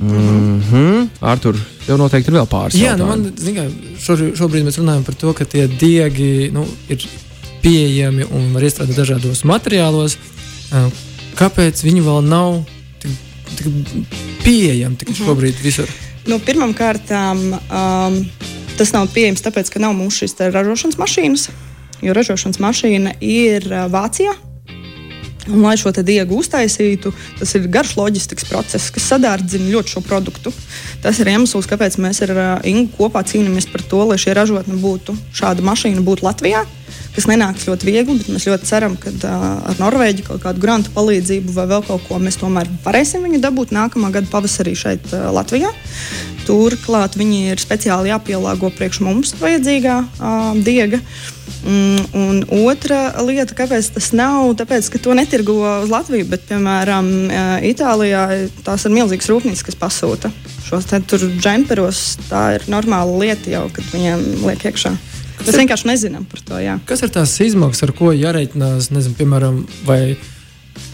Mm 0.00 0.60
-hmm. 0.60 1.08
Artur, 1.20 1.56
tev 1.86 1.98
noteikti 1.98 2.30
ir 2.30 2.36
vēl 2.38 2.48
pāris. 2.50 2.76
Jā, 2.76 2.96
nu 2.98 3.06
man, 3.06 3.30
kā, 3.30 3.68
šo, 3.98 4.16
šobrīd 4.36 4.66
mēs 4.66 4.78
runājam 4.82 5.04
par 5.04 5.14
to, 5.14 5.32
ka 5.32 5.44
tie 5.44 5.68
diegi 5.68 6.50
nu, 6.52 6.66
ir 6.88 7.06
pieejami 7.62 8.26
un 8.30 8.52
var 8.52 8.62
iestrādāt 8.62 8.98
dažādos 8.98 9.44
materiālos. 9.44 10.18
Kāpēc 11.38 11.84
viņi 11.84 12.00
vēl 12.04 12.20
nav 12.28 12.64
tik, 12.98 13.10
tik 13.56 13.66
pieejami 14.44 14.96
tik 14.96 15.14
šobrīd 15.16 15.62
visur? 15.62 15.88
Nu, 16.24 16.38
Pirmkārt, 16.40 17.10
um, 17.12 18.24
tas 18.78 18.94
nav 18.94 19.10
pieejams 19.12 19.44
tāpēc, 19.44 19.68
ka 19.74 19.82
nav 19.82 19.92
mūsu 19.98 20.22
šīs 20.24 20.38
ražošanas 20.54 20.96
mašīnas. 20.96 21.50
Jo 22.04 22.14
ražošanas 22.16 22.60
mašīna 22.64 23.12
ir 23.20 23.68
uh, 23.68 23.84
Vācijā. 23.92 24.32
Un, 25.44 25.60
lai 25.60 25.74
šo 25.76 25.92
diegu 25.92 26.38
uztaisītu, 26.40 27.12
tas 27.36 27.50
ir 27.58 27.66
garš 27.68 27.98
loģistikas 27.98 28.46
process, 28.48 28.88
kas 28.94 29.10
sadārdzina 29.12 29.68
ļoti 29.74 29.92
šo 29.92 30.00
produktu. 30.06 30.52
Tas 31.04 31.20
ir 31.20 31.28
iemesls, 31.34 31.68
kāpēc 31.68 31.98
mēs 32.00 32.22
ar 32.24 32.32
uh, 32.32 32.46
Ingu 32.64 32.88
kopā 32.96 33.20
cīnāmies 33.28 33.68
par 33.68 33.84
to, 33.84 34.00
lai 34.08 34.16
šī 34.20 34.32
ražotne 34.38 34.80
būtu, 34.80 35.12
šāda 35.36 35.64
mašīna 35.66 36.04
būtu 36.06 36.24
Latvijā. 36.24 36.64
Tas 37.14 37.28
nenāks 37.30 37.68
ļoti 37.68 37.86
viegli, 37.86 38.16
bet 38.18 38.30
mēs 38.34 38.48
ļoti 38.48 38.66
ceram, 38.66 38.96
ka 38.98 39.12
uh, 39.14 39.44
ar 39.70 39.78
Norvēģiju 39.78 40.26
kaut 40.26 40.42
kādu 40.42 40.62
grantu 40.64 40.90
palīdzību 40.96 41.54
vai 41.54 41.68
vēl 41.70 41.84
kaut 41.86 42.02
ko 42.08 42.18
mēs 42.18 42.40
tomēr 42.40 42.66
varēsim 42.82 43.22
viņu 43.22 43.38
dabūt 43.44 43.74
nākamā 43.76 44.10
gada 44.16 44.30
pavasarī 44.32 44.74
šeit, 44.78 45.06
uh, 45.12 45.28
Latvijā. 45.34 45.70
Turklāt 46.48 47.14
viņi 47.16 47.54
ir 47.54 47.62
speciāli 47.62 48.10
jāpielāgo 48.10 48.72
priekš 48.74 49.00
mums 49.06 49.30
vajadzīgā 49.38 50.00
uh, 50.02 50.58
diega. 50.66 50.98
Mm, 51.64 52.02
un 52.18 52.42
otra 52.66 53.14
lieta, 53.24 53.54
kāpēc 53.56 53.94
tas 53.94 54.10
nav, 54.16 54.50
tāpēc, 54.58 54.90
ka 54.92 55.00
to 55.06 55.14
netirgo 55.16 55.56
uz 55.84 55.92
Latviju, 55.92 56.26
bet, 56.28 56.44
piemēram, 56.50 57.08
Itālijā 57.64 58.26
tās 58.66 58.84
ir 58.84 58.92
milzīgas 58.92 59.30
rūpnīcas, 59.32 59.64
kas 59.70 59.78
pasūta 59.80 60.32
šos 60.66 60.90
džemperos. 60.90 62.04
Tā 62.28 62.44
ir 62.58 62.68
normāla 62.72 63.16
lieta 63.22 63.54
jau, 63.54 63.66
kad 63.72 63.86
viņiem 63.94 64.44
liek 64.44 64.68
iekšā. 64.72 64.92
Mēs 65.44 65.58
vienkārši 65.60 65.90
nezinām 65.90 66.24
par 66.28 66.40
to. 66.44 66.60
Jā. 66.62 66.78
Kas 66.88 67.04
ir 67.04 67.12
tās 67.14 67.34
izmaksas, 67.44 67.86
ar 67.86 67.92
ko 67.96 68.12
jāreikinās? 68.14 68.90
Nezinu, 68.94 69.16
piemēram, 69.18 69.60
vai 69.88 70.16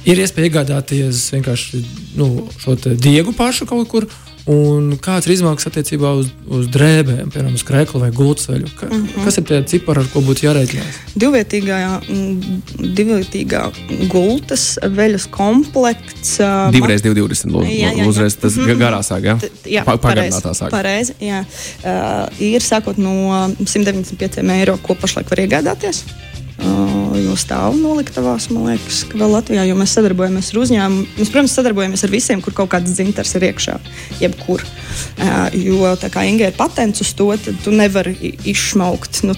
ir 0.09 0.23
iespēja 0.23 0.51
iegādāties 0.51 1.29
vienkārši 1.35 1.85
nu, 2.19 2.49
šo 2.61 2.77
diegu 3.01 3.35
pašu 3.37 3.69
kaut 3.71 3.89
kur 3.93 4.09
Un 4.49 4.95
kāds 5.03 5.27
ir 5.29 5.35
izmaksas 5.35 5.69
attiecībā 5.69 6.11
uz, 6.17 6.31
uz 6.49 6.69
drēbēm, 6.73 7.29
piemēram, 7.33 7.57
uz 7.59 7.65
krēslu 7.67 8.01
vai 8.01 8.11
gultceļu? 8.15 8.71
Ka, 8.79 8.87
mm 8.89 9.03
-hmm. 9.03 9.25
Kas 9.25 9.39
ir 9.39 9.45
tie 9.51 9.61
cipari, 9.73 10.01
ar 10.01 10.09
ko 10.13 10.23
būtu 10.25 10.47
jārēķinās? 10.47 11.01
Divvietīgā, 11.15 11.81
divvietīgā 12.79 13.63
gultas 14.09 14.79
veļas 14.83 15.29
komplekts. 15.31 16.39
Divreiz 16.73 17.05
220. 17.05 17.69
Jā, 17.69 17.91
jā, 17.91 17.93
jā. 18.01 18.09
Uzreiz 18.09 18.37
tas 18.37 18.57
mm 18.57 18.65
-hmm. 18.65 18.81
garā 18.81 19.03
sāk, 19.03 19.29
jā? 19.29 19.37
Jā, 19.67 19.85
pagarinātā 19.85 20.55
sāk. 20.55 20.71
Pareizi, 20.71 21.15
jā. 21.21 21.45
Uh, 21.85 22.27
ir 22.41 22.61
sākot 22.63 22.99
no 22.99 23.53
195 23.65 24.51
eiro, 24.51 24.79
ko 24.83 24.95
pašlaik 24.95 25.31
var 25.31 25.39
iegādāties. 25.39 26.05
Uh, 26.61 27.15
jo 27.17 27.33
stāv 27.41 27.77
noliktavās, 27.81 28.51
man 28.53 28.67
liekas, 28.69 28.99
ka 29.09 29.17
vēl 29.17 29.31
Latvijā, 29.33 29.63
jo 29.65 29.77
mēs 29.79 29.95
sadarbojamies 29.97 30.51
ar 30.53 30.59
uzņēmumu. 30.61 31.07
Mēs, 31.17 31.31
protams, 31.33 31.55
sadarbojamies 31.57 32.05
ar 32.05 32.13
visiem, 32.13 32.43
kur 32.45 32.53
kaut 32.59 32.69
kāds 32.75 32.93
dzintars 32.93 33.33
ir 33.39 33.47
iekšā, 33.49 33.79
jebkur. 34.21 34.67
Uh, 35.17 35.57
jo 35.57 35.95
tā 36.01 36.11
kā 36.13 36.27
Inga 36.29 36.51
ir 36.51 36.59
patents 36.59 37.01
uz 37.01 37.15
to, 37.17 37.31
tad 37.41 37.57
tu 37.65 37.73
nevari 37.73 38.35
izšmaukt 38.53 39.23
nu, 39.25 39.37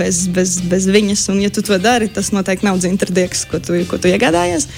bez, 0.00 0.24
bez, 0.32 0.56
bez 0.70 0.88
viņas. 0.88 1.28
Un, 1.34 1.44
ja 1.44 1.52
tu 1.52 1.64
to 1.66 1.76
dari, 1.76 2.08
tas 2.08 2.32
noteikti 2.32 2.70
nav 2.70 2.80
dzintardieks, 2.80 3.44
ko 3.50 3.60
tu, 3.60 3.76
ko 3.90 4.00
tu 4.00 4.08
iegādājies. 4.08 4.70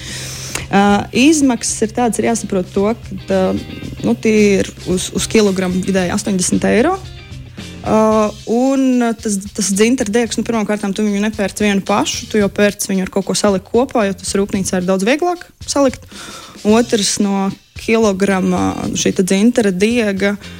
Uh, 0.66 1.05
izmaksas 1.14 1.87
ir 1.87 1.95
tādas, 1.95 2.19
ir 2.19 2.33
jāsaprot 2.33 2.73
to, 2.75 2.88
ka 2.99 3.52
uh, 3.52 3.66
nu, 4.02 4.16
tie 4.19 4.64
ir 4.64 4.75
uz, 4.90 5.12
uz 5.14 5.31
kilogramu 5.31 5.87
vidēji 5.87 6.16
80 6.19 6.66
eiro. 6.75 6.97
Uh, 6.99 7.15
un 7.87 9.05
tas, 9.21 9.38
tas 9.55 9.71
dzintara 9.71 10.12
diegs, 10.12 10.38
nu, 10.38 10.45
pirmkārt, 10.47 10.85
tu 10.97 11.07
viņu 11.07 11.23
nepērci 11.23 11.66
vienu 11.66 11.85
pašu, 11.87 12.26
tu 12.33 12.40
jau 12.40 12.50
pērci 12.50 12.90
viņu 12.90 13.07
ar 13.07 13.12
kaut 13.14 13.28
ko 13.28 13.37
salikt 13.38 13.71
kopā, 13.71 14.09
jo 14.09 14.16
tas 14.19 14.35
rūpnīcā 14.38 14.81
ir 14.81 14.88
daudz 14.88 15.07
vieglāk 15.07 15.47
salikt. 15.66 16.07
Otrs 16.66 17.19
no 17.23 17.49
kilograma 17.78 18.73
šī 18.99 19.12
dzintara 19.21 19.71
diega. 19.71 20.35
Uh, 20.35 20.55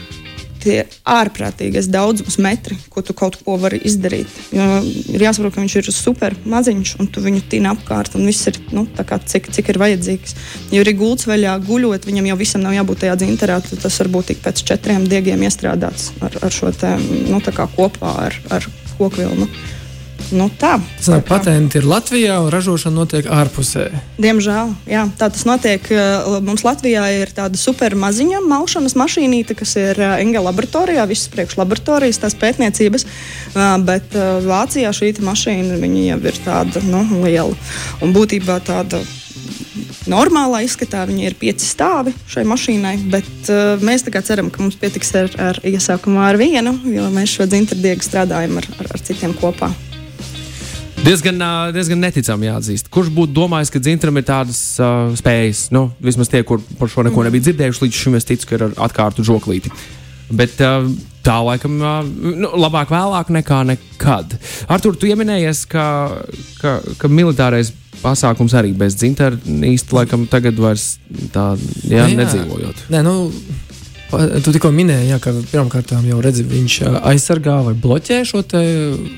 tie 0.66 0.76
ārprātīgais 1.06 1.88
daudzums 1.92 2.38
metri, 2.42 2.76
ko 2.90 3.02
tu 3.06 3.14
kaut 3.16 3.38
ko 3.44 3.56
vari 3.62 3.80
izdarīt. 3.87 4.30
Jo 4.54 4.66
ir 5.14 5.26
jāsaprot, 5.26 5.54
ka 5.54 5.62
viņš 5.62 5.76
ir 5.80 5.90
super 5.94 6.37
maziņš, 6.49 6.96
un 7.02 7.11
tu 7.12 7.23
viņu 7.25 7.44
tīni 7.50 7.70
apkārt, 7.70 8.16
un 8.18 8.26
viss 8.28 8.50
ir 8.50 8.58
nu, 8.75 8.87
kā, 8.96 9.20
cik, 9.23 9.50
cik 9.54 9.73
ir 9.73 9.80
vajadzīgs. 9.82 10.37
Ja 10.75 10.82
ir 10.82 10.92
gults 10.99 11.28
vaļā, 11.30 11.56
guļot, 11.66 12.08
viņam 12.08 12.30
jau 12.32 12.40
visam 12.40 12.66
nav 12.66 12.76
jābūt 12.76 13.04
tajā 13.04 13.16
dzinterā, 13.23 13.61
tas 13.70 14.00
varbūt 14.02 14.32
tik 14.32 14.44
pēc 14.44 14.64
četriem 14.73 15.06
diegiem 15.11 15.46
iestrādāts 15.46 16.11
ar, 16.25 16.38
ar 16.42 16.54
šo 16.54 16.73
te, 16.75 16.96
nu, 17.30 17.42
kopā 17.76 18.12
ar, 18.26 18.38
ar 18.50 18.70
kokvilnu. 18.96 19.49
Nu, 20.35 20.49
tā 20.50 20.76
tā 21.04 21.18
patenti 21.26 21.78
ir 21.78 21.87
Latvijā 21.87 22.38
un 22.42 22.49
ražošana 22.50 22.97
notiek 22.97 23.28
ārpusē. 23.30 23.87
Diemžēl 24.23 24.73
jā, 24.90 25.04
tā 25.18 25.28
tas 25.30 25.45
notiek. 25.49 25.87
Mums 26.47 26.64
Latvijā 26.66 27.04
ir 27.21 27.30
tāda 27.37 27.59
super 27.61 27.95
maziņa 27.99 28.40
maušanas 28.47 28.97
mašīnīte, 28.99 29.54
kas 29.59 29.76
ir 29.78 30.00
Inga 30.23 30.42
laboratorijā, 30.49 31.06
visas 31.06 31.30
priekšlaboratorijas, 31.35 32.23
tās 32.25 32.38
pētniecības. 32.40 33.06
Bet 33.87 34.16
Vācijā 34.47 34.90
šī 34.97 35.14
mašīna 35.23 35.78
jau 35.78 36.18
ir 36.18 36.42
tāda 36.45 36.83
nu, 36.87 37.04
liela 37.23 37.54
un 38.02 38.16
būtībā 38.16 38.59
tāda 38.66 39.04
normālā 40.11 40.62
izskatā 40.66 41.04
viņi 41.09 41.26
ir 41.28 41.37
pieci 41.38 41.66
stāvi 41.66 42.14
šai 42.30 42.45
mašīnai, 42.49 42.95
bet 43.12 43.50
uh, 43.52 43.83
mēs 43.85 44.06
ceram, 44.06 44.50
ka 44.50 44.62
mums 44.62 44.78
pietiks 44.80 45.12
ar, 45.18 45.33
ar 45.50 45.61
iesākumu 45.66 46.23
ar 46.23 46.38
vienu, 46.40 46.76
jo 46.90 47.09
mēs 47.14 47.37
šo 47.37 47.49
dzintardieku 47.50 48.06
strādājam 48.06 48.59
ar, 48.62 48.71
ar, 48.80 48.95
ar 48.95 49.04
citiem 49.06 49.37
kopā. 49.37 49.73
Diezgan, 51.06 51.38
diezgan 51.70 52.00
neticami 52.02 52.48
jāatzīst. 52.48 52.88
Kurš 52.90 53.12
būtu 53.14 53.34
domājis, 53.36 53.70
ka 53.70 53.78
dzintram 53.82 54.16
ir 54.18 54.25
tādas 54.26 54.58
uh, 54.82 55.12
spējas? 55.14 55.68
Nu, 55.75 55.86
vismaz 56.02 56.30
tie, 56.32 56.40
kur 56.46 56.58
par 56.80 56.90
šo 56.90 57.04
neko 57.06 57.22
nebija 57.22 57.46
dzirdējuši, 57.46 57.82
līdz 57.84 58.00
šim 58.00 58.18
es 58.18 58.26
ticu, 58.26 58.48
ka 58.48 58.58
ir 58.58 58.64
ar 58.66 58.75
atkārtu 58.88 59.22
žoklīti. 59.26 59.70
Bet 60.34 60.58
uh, 60.66 60.88
tā 61.22 61.36
laikam 61.46 61.78
uh, 61.78 62.00
nu, 62.02 62.50
labāk 62.58 62.90
vēlāk 62.90 63.30
nekā 63.38 63.60
nekad. 63.70 64.34
Artur, 64.66 64.98
tu 64.98 65.06
pieminējies, 65.06 65.62
ka, 65.70 65.86
ka, 66.58 66.76
ka 66.98 67.12
militārais 67.12 67.70
pasākums 68.02 68.58
arī 68.58 68.75
bez 68.76 68.98
dzintara 68.98 69.38
īsti 69.46 69.94
laikam 69.94 70.26
tagad 70.30 70.58
vairs 70.58 70.96
tā 71.30 71.52
jā, 71.86 72.02
jā. 72.02 72.12
nedzīvojot. 72.18 72.88
Nē, 72.94 73.06
nu, 73.06 73.16
Tu 74.06 74.52
tikko 74.54 74.68
minēji, 74.70 75.08
jā, 75.10 75.16
ka 75.18 75.32
pirmkārt 75.50 75.90
jau 75.90 76.20
redzi, 76.22 76.44
viņš 76.46 76.76
aizsargā 77.10 77.56
vai 77.66 77.72
bloķē 77.75 78.20
šo 78.28 78.44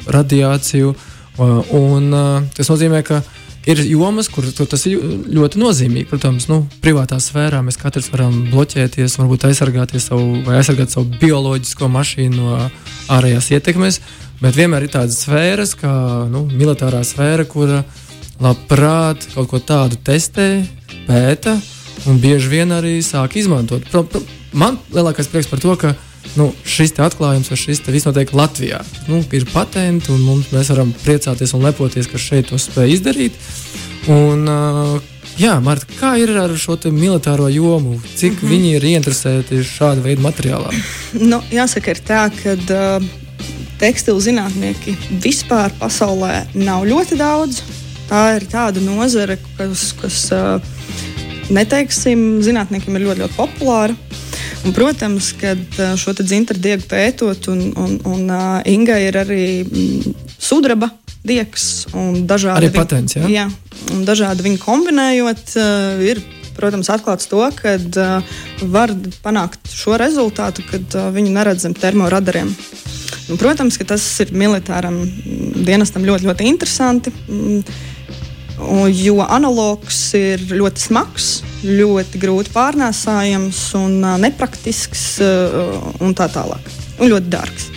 radiāciju. 0.08 0.94
Uh, 0.94 1.17
Un, 1.38 2.10
tas 2.56 2.70
nozīmē, 2.70 3.02
ka 3.06 3.20
ir 3.68 3.82
jomas, 3.86 4.30
kur 4.32 4.46
tas 4.48 4.86
ir 4.88 4.98
ļoti 5.34 5.60
nozīmīgi. 5.60 6.08
Protams, 6.10 6.48
nu, 6.50 6.62
privātā 6.82 7.18
sfērā 7.22 7.60
mēs 7.64 7.78
katrs 7.80 8.10
varam 8.12 8.40
bloķēties, 8.52 9.18
varbūt 9.20 9.46
aizsargāties 9.50 10.08
savu, 10.10 10.40
vai 10.46 10.58
aizsargāt 10.60 10.94
savu 10.94 11.10
bioloģisko 11.20 11.90
mašīnu 11.92 12.38
no 12.38 12.58
ārējās 13.14 13.52
ietekmes. 13.54 14.00
Bet 14.42 14.58
vienmēr 14.58 14.86
ir 14.86 14.94
tādas 14.94 15.20
sfēras, 15.24 15.74
kā 15.78 15.92
nu, 16.30 16.44
militārā 16.50 17.02
sfēra, 17.06 17.46
kura 17.48 17.82
labprāt 18.42 19.26
kaut 19.34 19.50
ko 19.50 19.58
tādu 19.58 19.98
testē, 20.06 20.62
pēta 21.08 21.56
un 22.06 22.20
bieži 22.22 22.52
vien 22.52 22.72
arī 22.74 22.98
sāk 23.02 23.36
izmantot. 23.40 23.86
Man 24.54 24.78
lielākais 24.94 25.28
prieks 25.30 25.50
par 25.50 25.62
to, 25.62 25.74
ka 25.76 25.94
nu, 26.36 26.48
šis 26.68 26.92
atklājums, 27.00 27.50
vai 27.50 27.58
šis 27.60 27.82
viss 27.86 28.08
notiek 28.08 28.32
Latvijā. 28.36 28.80
Nu, 29.08 29.20
ir 29.32 29.46
patenti, 29.52 30.12
un 30.12 30.24
mums, 30.26 30.50
mēs 30.52 30.72
varam 30.74 30.92
priecāties 31.04 31.54
un 31.56 31.64
lepoties, 31.64 32.10
ka 32.10 32.20
šeit 32.20 32.50
to 32.50 32.58
spēj 32.60 32.98
izdarīt. 32.98 33.38
Un, 34.08 34.44
uh, 34.48 34.98
jā, 35.40 35.54
Marta, 35.64 35.88
kā 35.98 36.14
ir 36.20 36.32
ar 36.40 36.54
šo 36.56 36.78
militāro 36.90 37.48
jomu? 37.52 38.00
Cik 38.16 38.32
mm 38.32 38.38
-hmm. 38.38 38.50
viņi 38.50 38.74
ir 38.76 38.84
ieinteresēti 38.84 39.62
šāda 39.64 40.02
veida 40.02 40.22
materiālā? 40.22 40.72
Nu, 41.12 41.42
jāsaka, 41.50 41.90
ir 41.90 42.00
tā, 42.04 42.30
ka 42.42 42.52
uh, 42.54 43.04
tekstilu 43.78 44.20
zinātnieki 44.20 44.96
vispār 45.22 45.70
pasaulē 45.78 46.46
nav 46.54 46.84
ļoti 46.84 47.16
daudz. 47.16 47.62
Tā 48.08 48.36
ir 48.36 48.46
tāda 48.48 48.80
nozare, 48.80 49.38
kas, 49.56 49.92
kas 50.00 50.32
uh, 50.32 50.60
neteiksim, 51.50 52.42
zinātniekiem 52.44 52.96
ir 52.96 53.06
ļoti, 53.06 53.20
ļoti 53.20 53.36
populāra. 53.36 53.94
Un, 54.68 54.74
protams, 54.76 55.30
kad 55.40 55.78
šo 55.96 56.12
dzintaru 56.18 56.60
diegu 56.60 56.84
pētot, 56.90 57.48
un, 57.48 57.70
un, 57.72 57.94
un 58.04 58.32
Inga 58.68 58.98
ir 59.00 59.16
arī 59.16 59.44
mm, 59.64 60.16
sudraba 60.36 60.90
diegs 61.24 61.86
un 61.96 62.26
dažādi 62.28 62.68
arī 62.68 62.74
patents. 62.74 63.16
Ja? 63.16 63.30
Jā, 63.32 63.46
un 63.94 64.04
dažādi 64.08 64.44
viņu 64.44 64.60
kombinējot, 64.60 65.56
ir 66.04 66.20
protams, 66.58 66.90
atklāts 66.90 67.28
to, 67.30 67.40
ka 67.54 67.76
uh, 67.78 68.38
var 68.74 68.92
panākt 69.22 69.70
šo 69.72 69.98
rezultātu, 70.00 70.64
kad 70.68 70.98
uh, 70.98 71.08
viņu 71.14 71.34
neredz 71.36 71.66
zem 71.66 71.76
termoradariem. 71.78 72.50
Un, 73.28 73.38
protams, 73.40 73.78
ka 73.78 73.86
tas 73.94 74.04
ir 74.24 74.32
militāram 74.36 75.00
dienestam 75.62 76.06
ļoti, 76.08 76.28
ļoti 76.28 76.48
interesanti. 76.50 77.14
Un, 77.30 77.62
jo 78.92 79.20
analogs 79.22 79.98
ir 80.18 80.42
ļoti 80.50 80.82
smags, 80.88 81.28
ļoti 81.62 82.20
grūti 82.22 82.52
pārnēsājams 82.54 83.62
un 83.78 83.98
nepraktisks 84.22 85.04
un 86.02 86.16
tā 86.18 86.28
tālāk. 86.32 86.72
Un 86.98 87.12
ļoti 87.12 87.30
dārgs. 87.30 87.68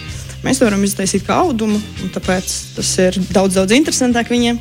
Mēs 0.41 0.57
to 0.57 0.65
varam 0.65 0.81
iztaisīt 0.85 1.25
kā 1.27 1.37
audumu, 1.43 1.77
un 2.01 2.13
tāpēc 2.13 2.53
tas 2.77 2.91
ir 3.03 3.17
daudz, 3.29 3.59
daudz 3.59 3.75
interesantāk 3.77 4.31
viņiem. 4.33 4.57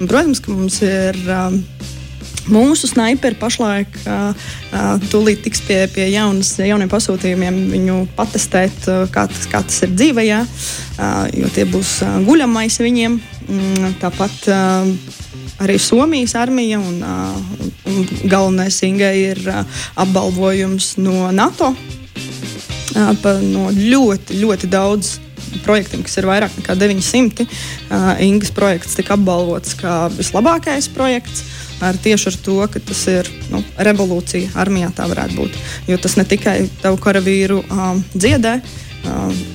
Un, 0.00 0.08
protams, 0.08 0.42
ka 0.44 0.52
mums 0.52 0.82
ir. 0.84 1.20
Mūsu 2.46 2.86
snaiperi 2.86 3.34
pašlaik 3.40 3.96
tūlīt 5.10 5.40
tiks 5.42 5.64
pie, 5.66 5.80
pie 5.90 6.04
jaunas, 6.12 6.52
jauniem 6.62 6.86
pasūtījumiem, 6.92 7.56
viņu 7.72 7.96
patestēt, 8.14 8.86
kā, 9.10 9.24
tas, 9.32 9.48
kā 9.50 9.64
tas 9.66 9.80
ir 9.82 9.96
dzīvē, 9.98 10.26
jo 11.40 11.50
tie 11.56 11.64
būs 11.66 11.96
guļamais 12.28 12.78
viņiem. 12.84 13.18
Mm, 13.48 13.96
tāpat 13.98 14.46
arī 15.62 15.78
Somijas 15.80 16.34
armija 16.38 16.78
un, 16.80 17.02
uh, 17.02 17.36
un 17.88 18.08
galvenais 18.28 18.80
Ingai 18.86 19.14
ir 19.32 19.40
uh, 19.48 19.62
apbalvojums 19.94 20.96
no 21.00 21.30
NATO. 21.32 21.72
Uh, 22.96 23.12
pa, 23.22 23.36
no 23.42 23.68
ļoti, 23.72 24.38
ļoti 24.40 24.70
daudz 24.72 25.16
projektiem, 25.64 26.02
kas 26.04 26.16
ir 26.20 26.28
vairāk 26.28 26.56
nekā 26.60 26.76
900. 26.78 27.46
Uh, 27.46 28.08
Ingas 28.24 28.52
projekts 28.54 28.96
tika 28.98 29.16
apbalvots 29.16 29.76
kā 29.80 30.06
vislabākais 30.16 30.88
projekts 30.92 31.44
ar 31.84 31.96
tieši 32.00 32.30
ar 32.30 32.36
to, 32.40 32.56
ka 32.72 32.80
tas 32.80 33.02
ir 33.12 33.28
nu, 33.52 33.60
revolūcija 33.76 34.54
armijā, 34.56 34.88
tā 34.96 35.04
varētu 35.10 35.36
būt. 35.36 35.60
Jo 35.90 36.00
tas 36.00 36.16
ne 36.16 36.24
tikai 36.24 36.62
tavu 36.80 36.96
karavīru 37.04 37.60
um, 37.68 38.00
dziedē. 38.16 38.54
Uh, 38.62 38.85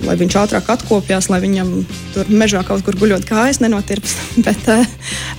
lai 0.05 0.15
viņš 0.19 0.37
ātrāk 0.43 0.69
atkopjās, 0.73 1.29
lai 1.31 1.41
viņam 1.43 1.71
tur 2.15 2.31
mežā 2.31 2.63
kaut 2.67 2.83
kur 2.85 2.97
guļot 2.99 3.27
kājas 3.29 3.61
nenotirps, 3.63 4.15
bet 4.47 4.69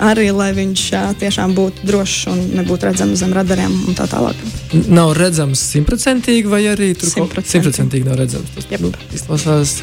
arī 0.03 0.29
lai 0.35 0.53
viņš 0.57 0.87
tiešām 1.23 1.57
būtu 1.59 1.89
drošs 1.89 2.29
un 2.33 2.45
nebūtu 2.61 2.91
redzams 2.91 3.23
zem 3.23 3.35
radariem 3.37 3.75
un 3.89 3.99
tā 3.99 4.09
tālāk. 4.11 4.39
Nav 4.93 5.15
redzams 5.19 5.63
simtprocentīgi, 5.75 6.49
vai 6.51 6.65
arī 6.73 6.93
tur 6.99 7.13
simtprocentīgi 7.13 8.09
nav 8.09 8.21
redzams. 8.23 8.55
Tas 8.57 8.71
yep. 8.71 8.85
nu, 8.85 8.93
izklausās 9.15 9.81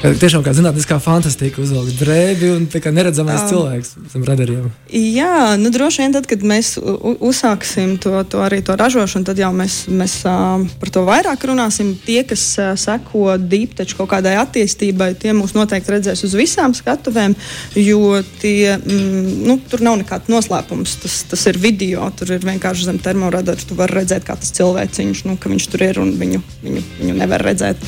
Ka 0.00 0.08
tiešām 0.16 0.40
kā 0.40 0.54
zinātniskā 0.56 0.96
fantastika 0.96 1.60
uzvelk 1.60 1.90
drēbi 1.98 2.48
un 2.54 2.62
tā 2.72 2.80
kā 2.80 2.88
neredzamais 2.88 3.42
um, 3.42 3.48
cilvēks 3.50 3.90
zem 4.14 4.22
radariem. 4.24 4.70
Jā, 4.96 5.58
nu 5.60 5.68
droši 5.74 6.00
vien 6.00 6.14
tad, 6.14 6.24
kad 6.30 6.40
mēs 6.40 6.70
uzsāksim 6.80 7.98
to, 8.00 8.14
to 8.32 8.40
arī 8.40 8.62
to 8.64 8.78
ražošanu, 8.80 9.28
tad 9.28 9.42
jau 9.42 9.50
mēs, 9.52 9.82
mēs 9.92 10.14
uh, 10.24 10.64
par 10.80 10.92
to 10.94 11.02
vairāk 11.04 11.44
runāsim. 11.50 11.90
Tie, 12.06 12.22
kas 12.24 12.44
uh, 12.56 12.70
seko 12.80 13.34
dīpteču 13.44 13.98
kaut 13.98 14.08
kādai 14.14 14.38
attīstībai, 14.40 15.10
tie 15.20 15.34
mūs 15.36 15.52
noteikti 15.58 15.92
redzēs 15.92 16.24
uz 16.30 16.38
visām 16.38 16.72
skatuvēm, 16.78 17.36
jo 17.76 18.22
tie, 18.40 18.78
mm, 18.80 19.44
nu, 19.50 19.58
tur 19.68 19.84
nav 19.84 20.00
nekāds 20.00 20.32
noslēpums. 20.32 20.96
Tas, 21.04 21.18
tas 21.28 21.44
ir 21.52 21.60
video, 21.60 22.08
tur 22.16 22.32
ir 22.38 22.48
vienkārši 22.48 22.88
zem 22.88 23.02
termoradara. 23.04 23.60
Tu 23.60 23.76
vari 23.76 23.98
redzēt, 24.00 24.24
kā 24.24 24.38
tas 24.40 24.56
cilvēciņš, 24.56 25.22
nu, 25.28 25.36
ka 25.36 25.52
viņš 25.52 25.68
tur 25.76 25.86
ir 25.90 26.00
un 26.00 26.16
viņu, 26.24 26.40
viņu, 26.64 26.86
viņu 27.02 27.20
nevar 27.20 27.44
redzēt. 27.50 27.84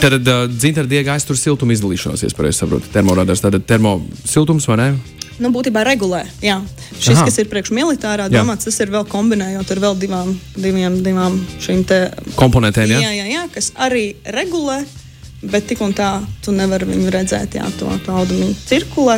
Tad 0.00 0.18
uh, 0.24 0.48
dzintara 0.48 0.88
diega 0.88 1.20
aiztur 1.20 1.36
siltuma 1.50 1.74
izdalīšanos, 1.74 2.22
ja 2.22 2.30
pareizi 2.36 2.62
saprotu. 2.62 2.90
Termoradars, 2.94 3.42
tātad 3.42 3.66
termosiltums 3.68 4.68
vai 4.70 4.78
ne? 4.80 4.92
Nu, 5.40 5.48
būtībā 5.54 5.82
regulē. 5.88 6.20
Jā. 6.44 6.58
Šis, 6.98 7.16
Aha. 7.16 7.24
kas 7.24 7.38
ir 7.40 7.48
priekšmilitārā 7.48 8.28
domāts, 8.32 8.66
tas 8.68 8.76
ir 8.84 8.92
vēl 8.92 9.06
kombinējot 9.08 9.70
ar 9.72 9.80
vēl 9.86 9.96
divām, 10.02 10.34
diviem, 10.52 10.98
divām 11.04 11.38
šīm 11.64 11.86
komponentēm. 12.36 12.92
Jā? 12.92 13.00
Jā, 13.06 13.12
jā, 13.22 13.28
jā, 13.32 13.46
kas 13.54 13.70
arī 13.80 14.04
regulē, 14.36 14.82
bet 15.40 15.70
tik 15.70 15.80
un 15.86 15.96
tā 15.96 16.18
tu 16.44 16.52
nevari 16.52 16.90
viņu 16.90 17.14
redzēt. 17.16 17.56
Jā, 17.56 17.70
to, 17.80 17.88
to 18.04 18.18
audumu 18.20 18.52
cirkulē, 18.66 19.16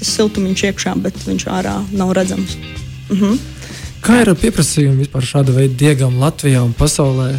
tas 0.00 0.12
siltumiņš 0.18 0.66
iekšā, 0.72 0.96
bet 1.06 1.22
viņš 1.28 1.46
ārā 1.54 1.78
nav 1.94 2.12
redzams. 2.18 2.58
Mhm. 3.14 3.38
Kā 4.00 4.22
ir 4.24 4.32
ar 4.32 4.38
pieprasījumu 4.42 5.04
vispār 5.04 5.26
šāda 5.28 5.54
veida 5.54 5.76
diegam 5.76 6.18
Latvijā 6.18 6.64
un 6.64 6.72
pasaulē? 6.74 7.34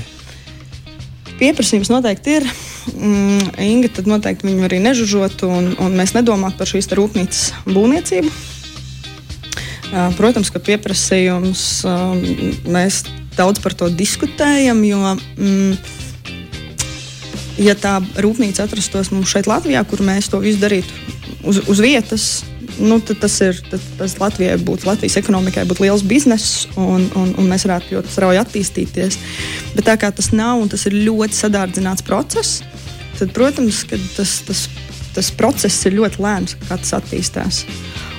Pieprasījums 1.42 1.90
noteikti 1.90 2.38
ir 2.38 2.46
mm, 2.90 3.54
Inga 3.62 3.92
tad 3.98 4.10
noteikti 4.10 4.48
viņu 4.50 4.66
arī 4.68 4.82
nežužotu, 4.84 5.50
un, 5.52 5.72
un 5.82 5.96
mēs 5.98 6.16
nedomātu 6.18 6.60
par 6.60 6.70
šīs 6.70 6.90
rūpnīcas 6.98 7.44
būvniecību. 7.70 8.34
Protams, 10.16 10.52
ka 10.54 10.62
pieprasījums 10.64 11.64
mēs 12.72 13.02
daudz 13.36 13.60
par 13.64 13.76
to 13.76 13.90
diskutējam, 13.92 14.84
jo, 14.88 15.16
mm, 15.36 15.74
ja 17.60 17.76
tā 17.76 17.98
rūpnīca 18.24 18.68
atrastos 18.68 19.12
mums 19.12 19.32
šeit, 19.32 19.50
Latvijā, 19.52 19.84
kur 19.88 20.04
mēs 20.06 20.32
to 20.32 20.40
visu 20.44 20.62
darītu 20.64 20.96
uz, 21.44 21.62
uz 21.68 21.84
vietas, 21.84 22.30
nu, 22.82 22.98
tas, 23.00 23.38
ir, 23.46 23.60
tas 23.98 24.18
Latvijai 24.20 24.58
būtu, 24.62 24.88
Latvijas 24.90 25.18
ekonomikai 25.22 25.66
būtu 25.70 25.86
liels 25.86 26.04
bizness, 26.08 26.68
un, 26.80 27.08
un, 27.18 27.34
un 27.38 27.50
mēs 27.50 27.66
varētu 27.68 27.96
ļoti 27.96 28.14
strauji 28.14 28.42
attīstīties. 28.42 29.20
Bet 29.76 29.88
tā 29.88 29.98
kā 30.02 30.12
tas 30.16 30.32
nav, 30.36 30.62
un 30.64 30.72
tas 30.72 30.86
ir 30.90 30.98
ļoti 31.06 31.38
sadārdzināts 31.38 32.06
process, 32.08 32.62
tad, 33.20 33.34
protams, 33.38 33.84
tas, 34.18 34.38
tas, 34.48 34.66
tas 35.16 35.34
process 35.38 35.86
ir 35.88 35.98
ļoti 36.00 36.24
lēns, 36.24 36.58
kā 36.68 36.78
tas 36.78 36.96
attīstās. 37.02 37.64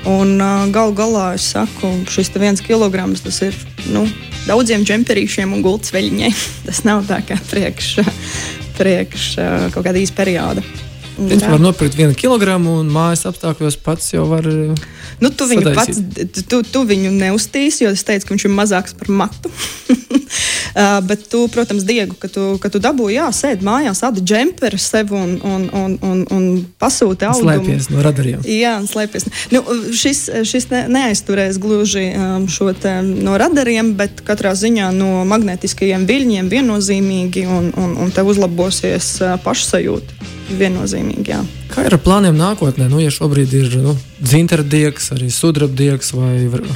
Un 0.08 0.34
uh, 0.42 0.66
galu 0.74 0.94
galā 0.98 1.28
es 1.36 1.52
saku, 1.54 1.92
šis 2.10 2.32
viens 2.34 2.62
kilograms 2.64 3.22
tas 3.22 3.38
ir 3.46 3.58
nu, 3.94 4.02
daudziem 4.48 4.86
džemperīšiem 4.86 5.52
un 5.54 5.62
gultas 5.62 5.94
veļņai. 5.94 6.32
tas 6.68 6.82
nav 6.88 7.04
tā 7.10 7.22
kā 7.26 7.38
priekš, 7.50 7.92
priekš 8.78 9.28
kaut 9.74 9.84
kāda 9.84 10.02
īsa 10.02 10.18
perioda. 10.18 10.64
Viņš 11.18 11.44
var 11.44 11.60
nopirkt 11.60 11.96
vienu 11.98 12.16
kilogramu 12.16 12.78
un 12.80 12.88
mājas 12.92 13.26
apstākļos 13.28 13.76
pats 13.84 14.14
jau 14.14 14.24
var. 14.30 14.46
Nu, 15.20 15.30
tu, 15.30 15.46
viņu 15.50 15.66
sadaisīt. 15.66 16.16
pats, 16.16 16.46
tu, 16.48 16.62
tu 16.64 16.84
viņu 16.88 17.12
neuztīsi, 17.14 17.84
jo 17.84 17.92
es 17.92 18.04
teicu, 18.06 18.26
ka 18.26 18.34
viņš 18.34 18.46
ir 18.48 18.54
mazāks 18.56 18.96
par 18.96 19.12
matu. 19.12 19.52
uh, 19.92 20.98
bet, 21.04 21.26
tu, 21.30 21.44
protams, 21.52 21.84
diegu, 21.88 22.16
ka 22.18 22.30
tu, 22.32 22.46
ka 22.62 22.70
tu 22.72 22.80
dabūji, 22.82 23.18
jā, 23.18 23.28
sēdi 23.36 23.66
mājās, 23.66 24.02
ādi 24.08 24.24
džemperi 24.24 24.80
sev 24.80 25.12
un, 25.16 25.36
un, 25.44 25.68
un, 25.76 25.96
un, 26.00 26.24
un 26.32 26.48
pasūti 26.80 27.28
audumu. 27.28 27.50
Slēpties 27.50 27.90
no 27.92 28.04
radariem. 28.06 28.42
Jā, 28.48 28.78
slēpties. 28.88 29.28
Nu, 29.52 29.62
šis 29.96 30.24
šis 30.48 30.68
ne, 30.72 30.84
neaizturēs 30.92 31.60
gluži 31.62 32.08
um, 32.16 32.48
šo 32.50 32.72
te 32.72 32.98
no 33.04 33.36
radariem, 33.40 33.94
bet 34.00 34.24
katrā 34.26 34.54
ziņā 34.58 34.90
no 34.96 35.26
magnetiskajiem 35.28 36.08
viļņiem 36.08 36.52
viennozīmīgi 36.52 37.46
un, 37.46 37.72
un, 37.76 37.98
un 38.00 38.14
tev 38.14 38.32
uzlabosies 38.32 39.14
uh, 39.20 39.36
pašsajūta 39.44 40.40
viennozīmīgi. 40.60 41.32
Jā. 41.32 41.40
Kā 41.72 41.86
ir 41.86 41.96
ar 41.96 42.02
plāniem 42.02 42.36
nākotnē? 42.38 42.88
Nu, 42.90 43.00
ja 43.02 43.10
šobrīd 43.12 43.52
ir 43.58 43.76
nu, 43.82 43.96
dzintardiegs, 44.20 45.10
arī 45.16 45.30
sudrabdiegs, 45.32 46.12
vai 46.16 46.32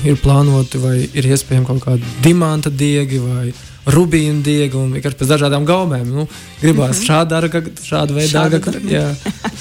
ir 0.07 0.21
plānoti, 0.23 0.81
vai 0.83 0.97
ir 1.07 1.31
iespējams 1.31 1.69
kaut 1.71 1.85
kādi 1.85 2.17
dimanta 2.25 2.73
diegi 2.73 3.23
vai 3.23 3.53
rubīna 3.93 4.43
diegi, 4.43 4.75
un 4.79 4.97
vienkārši 4.97 5.21
pēc 5.21 5.33
dažādām 5.37 5.67
gaumēm. 5.69 6.09
Nu, 6.11 6.27
gribās 6.63 6.97
mm 6.97 7.03
-hmm. 7.03 7.07
šādu 7.07 7.31
dārgu, 7.35 7.63
šādu 7.87 8.19
veidu 8.19 8.33
dārgu, 8.35 8.91
jā, 8.91 9.07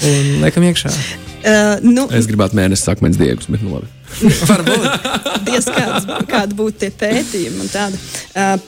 un 0.02 0.42
liekam 0.42 0.66
iekšā. 0.66 0.92
Uh, 1.46 1.76
nu, 1.84 2.08
es 2.10 2.26
gribētu 2.26 2.56
mēnesi 2.58 2.88
akmens 2.90 3.18
diegus, 3.20 3.46
bet 3.46 3.60
nu 3.62 3.76
labi. 3.76 3.86
Varbūt. 4.50 4.86
Diez 5.46 5.68
kāds, 5.70 6.08
kāda 6.26 6.56
būtu 6.58 6.80
tie 6.80 6.88
pētījumi. 6.90 7.68
Uh, 7.70 7.92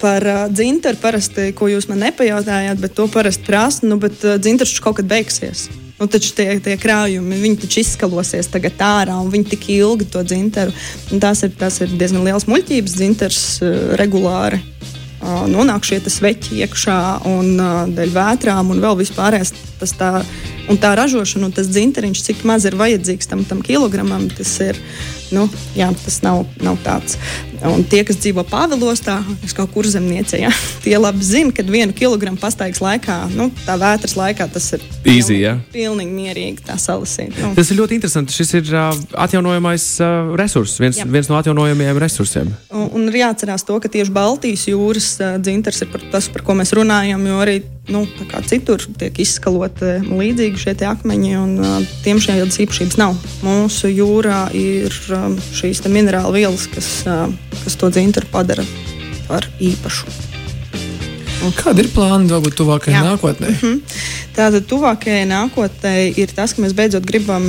par 0.01 0.25
dzintaru 0.49 0.97
parasti, 1.03 1.51
ko 1.57 1.69
jūs 1.69 1.89
man 1.91 2.01
nepajautājāt, 2.07 2.81
bet 2.81 2.95
to 2.97 3.09
parasti 3.13 3.45
prasa, 3.45 3.85
nu, 3.89 3.99
bet 4.01 4.25
uh, 4.25 4.39
dzintars 4.41 4.79
kaut 4.81 4.99
kad 5.01 5.11
beigsies. 5.11 5.69
Nu, 5.99 6.07
taču 6.07 6.31
tie, 6.37 6.47
tie 6.63 6.77
krājumi, 6.79 7.41
viņi 7.43 7.61
taču 7.65 7.83
izskalosies 7.83 8.49
tagad 8.53 8.79
ārā, 8.87 9.19
un 9.19 9.33
viņi 9.35 9.51
tik 9.53 9.69
ilgi 9.75 10.07
to 10.13 10.23
dzintaru. 10.23 10.73
Tās 11.19 11.43
ir, 11.45 11.53
tās 11.59 11.81
ir 11.83 11.93
diezgan 11.99 12.25
liels 12.25 12.47
muļķības. 12.49 12.97
Dzintars 13.01 13.43
uh, 13.61 13.77
regulāri 14.01 14.63
nonāk 15.21 15.83
šie 15.87 15.99
sveķi 16.07 16.61
iekšā 16.63 16.99
un 17.27 17.59
dēļ 17.95 18.13
vētrām 18.15 18.71
un 18.71 18.83
vēl 18.83 18.99
vispārējais. 19.01 19.53
Tas 19.79 19.93
tā, 19.99 20.11
un 20.71 20.79
tā 20.79 20.95
ražošana 20.99 21.49
un 21.49 21.55
tas 21.55 21.69
dzinteriņš, 21.71 22.23
cik 22.29 22.45
maz 22.47 22.67
ir 22.67 22.79
vajadzīgs 22.79 23.31
tam, 23.31 23.45
tam 23.47 23.63
kilogramam, 23.63 24.29
tas 24.31 24.55
ir 24.63 24.79
nu, 25.35 25.49
jā, 25.77 25.91
tas 26.05 26.21
nav, 26.25 26.47
nav 26.63 26.79
tāds. 26.87 27.19
Un 27.67 27.83
tie, 27.89 28.05
kas 28.07 28.19
dzīvo 28.21 28.45
Pāvilostā, 28.49 29.19
kas 29.43 29.55
kaut 29.57 29.73
kur 29.75 29.87
zemniecē, 29.89 30.41
ja, 30.45 30.53
tie 30.85 30.95
labi 31.01 31.25
zina, 31.27 31.53
ka 31.55 31.65
vienu 31.67 31.95
kilogramu 31.97 32.39
pastaigas 32.41 32.81
laikā, 32.85 33.21
nu, 33.35 33.49
tā 33.67 33.79
vētras 33.81 34.15
laikā, 34.19 34.49
tas 34.53 34.69
ir 34.77 34.85
Easy, 35.09 35.41
ja? 35.43 35.57
pilnīgi 35.73 36.13
mierīgi 36.15 36.67
tā 36.69 36.79
salasīt. 36.81 37.35
Nu. 37.41 37.55
Tas 37.57 37.73
ir 37.73 37.81
ļoti 37.81 37.99
interesanti. 37.99 38.37
Šis 38.37 38.55
ir 38.61 38.71
uh, 38.75 38.93
atjaunojamais 39.25 39.87
uh, 40.05 40.35
resurs, 40.39 40.77
viens, 40.83 41.01
jā. 41.01 41.09
viens 41.09 41.31
no 41.31 41.39
atjaunojamajiem 41.41 42.03
resursiem. 42.03 42.53
Un, 42.71 42.87
un 42.99 43.09
ir 43.11 43.21
jāatcerās 43.23 43.67
to, 43.67 43.79
ka 43.83 43.91
tieši 43.93 44.15
Baltijas 44.15 44.69
jūras 44.71 45.11
uh, 45.23 45.35
dzintars 45.43 45.83
ir 45.85 45.93
par 45.93 46.05
tas, 46.13 46.31
par 46.33 46.47
ko 46.47 46.59
mēs 46.59 46.75
runājam, 46.77 47.27
jo 47.27 47.43
arī 47.43 47.59
nu, 47.89 48.05
citur 48.47 48.83
tiek 49.01 49.19
izskaloti 49.23 49.99
līdzīgi 50.07 50.61
šie 50.61 50.77
akmeņi, 50.89 51.35
un 51.41 51.87
tiem 52.05 52.21
šādas 52.23 52.61
īpašības 52.65 52.99
nav. 53.01 53.17
Mūsu 53.45 53.91
jūrā 53.91 54.47
ir 54.57 54.95
šīs 55.57 55.83
minerālu 55.89 56.37
vielas, 56.37 56.69
kas, 56.71 56.91
kas 57.65 57.77
to 57.77 57.91
dzintaru 57.91 58.27
padara 58.33 58.65
par 59.29 59.47
īpašu. 59.61 60.07
Un 61.47 61.53
kādi 61.55 61.85
ir 61.85 61.91
plāni 61.95 62.31
varbūt 62.33 62.57
tuvākajā 62.59 63.03
nākotnē? 63.05 63.49
Mm 63.49 63.59
-hmm. 63.61 63.81
Tātad 64.39 64.67
tuvākajai 64.71 65.27
nākotnē 65.27 65.93
ir 66.19 66.31
tas, 66.35 66.53
ka 66.53 66.63
mēs 66.63 66.75
beidzot 66.75 67.07
gribam, 67.07 67.43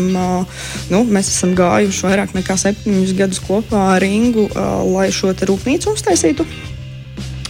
nu, 0.89 1.03
mēs 1.05 1.29
esam 1.29 1.55
gājuši 1.55 2.05
vairāk 2.05 2.33
nekā 2.33 2.57
septiņus 2.57 3.13
gadus 3.17 3.41
kopā 3.47 3.95
ar 3.95 4.03
Ingu, 4.03 4.49
lai 4.93 5.12
šo 5.12 5.33
rūpnīcu 5.33 5.93
uztaisītu. 5.93 6.45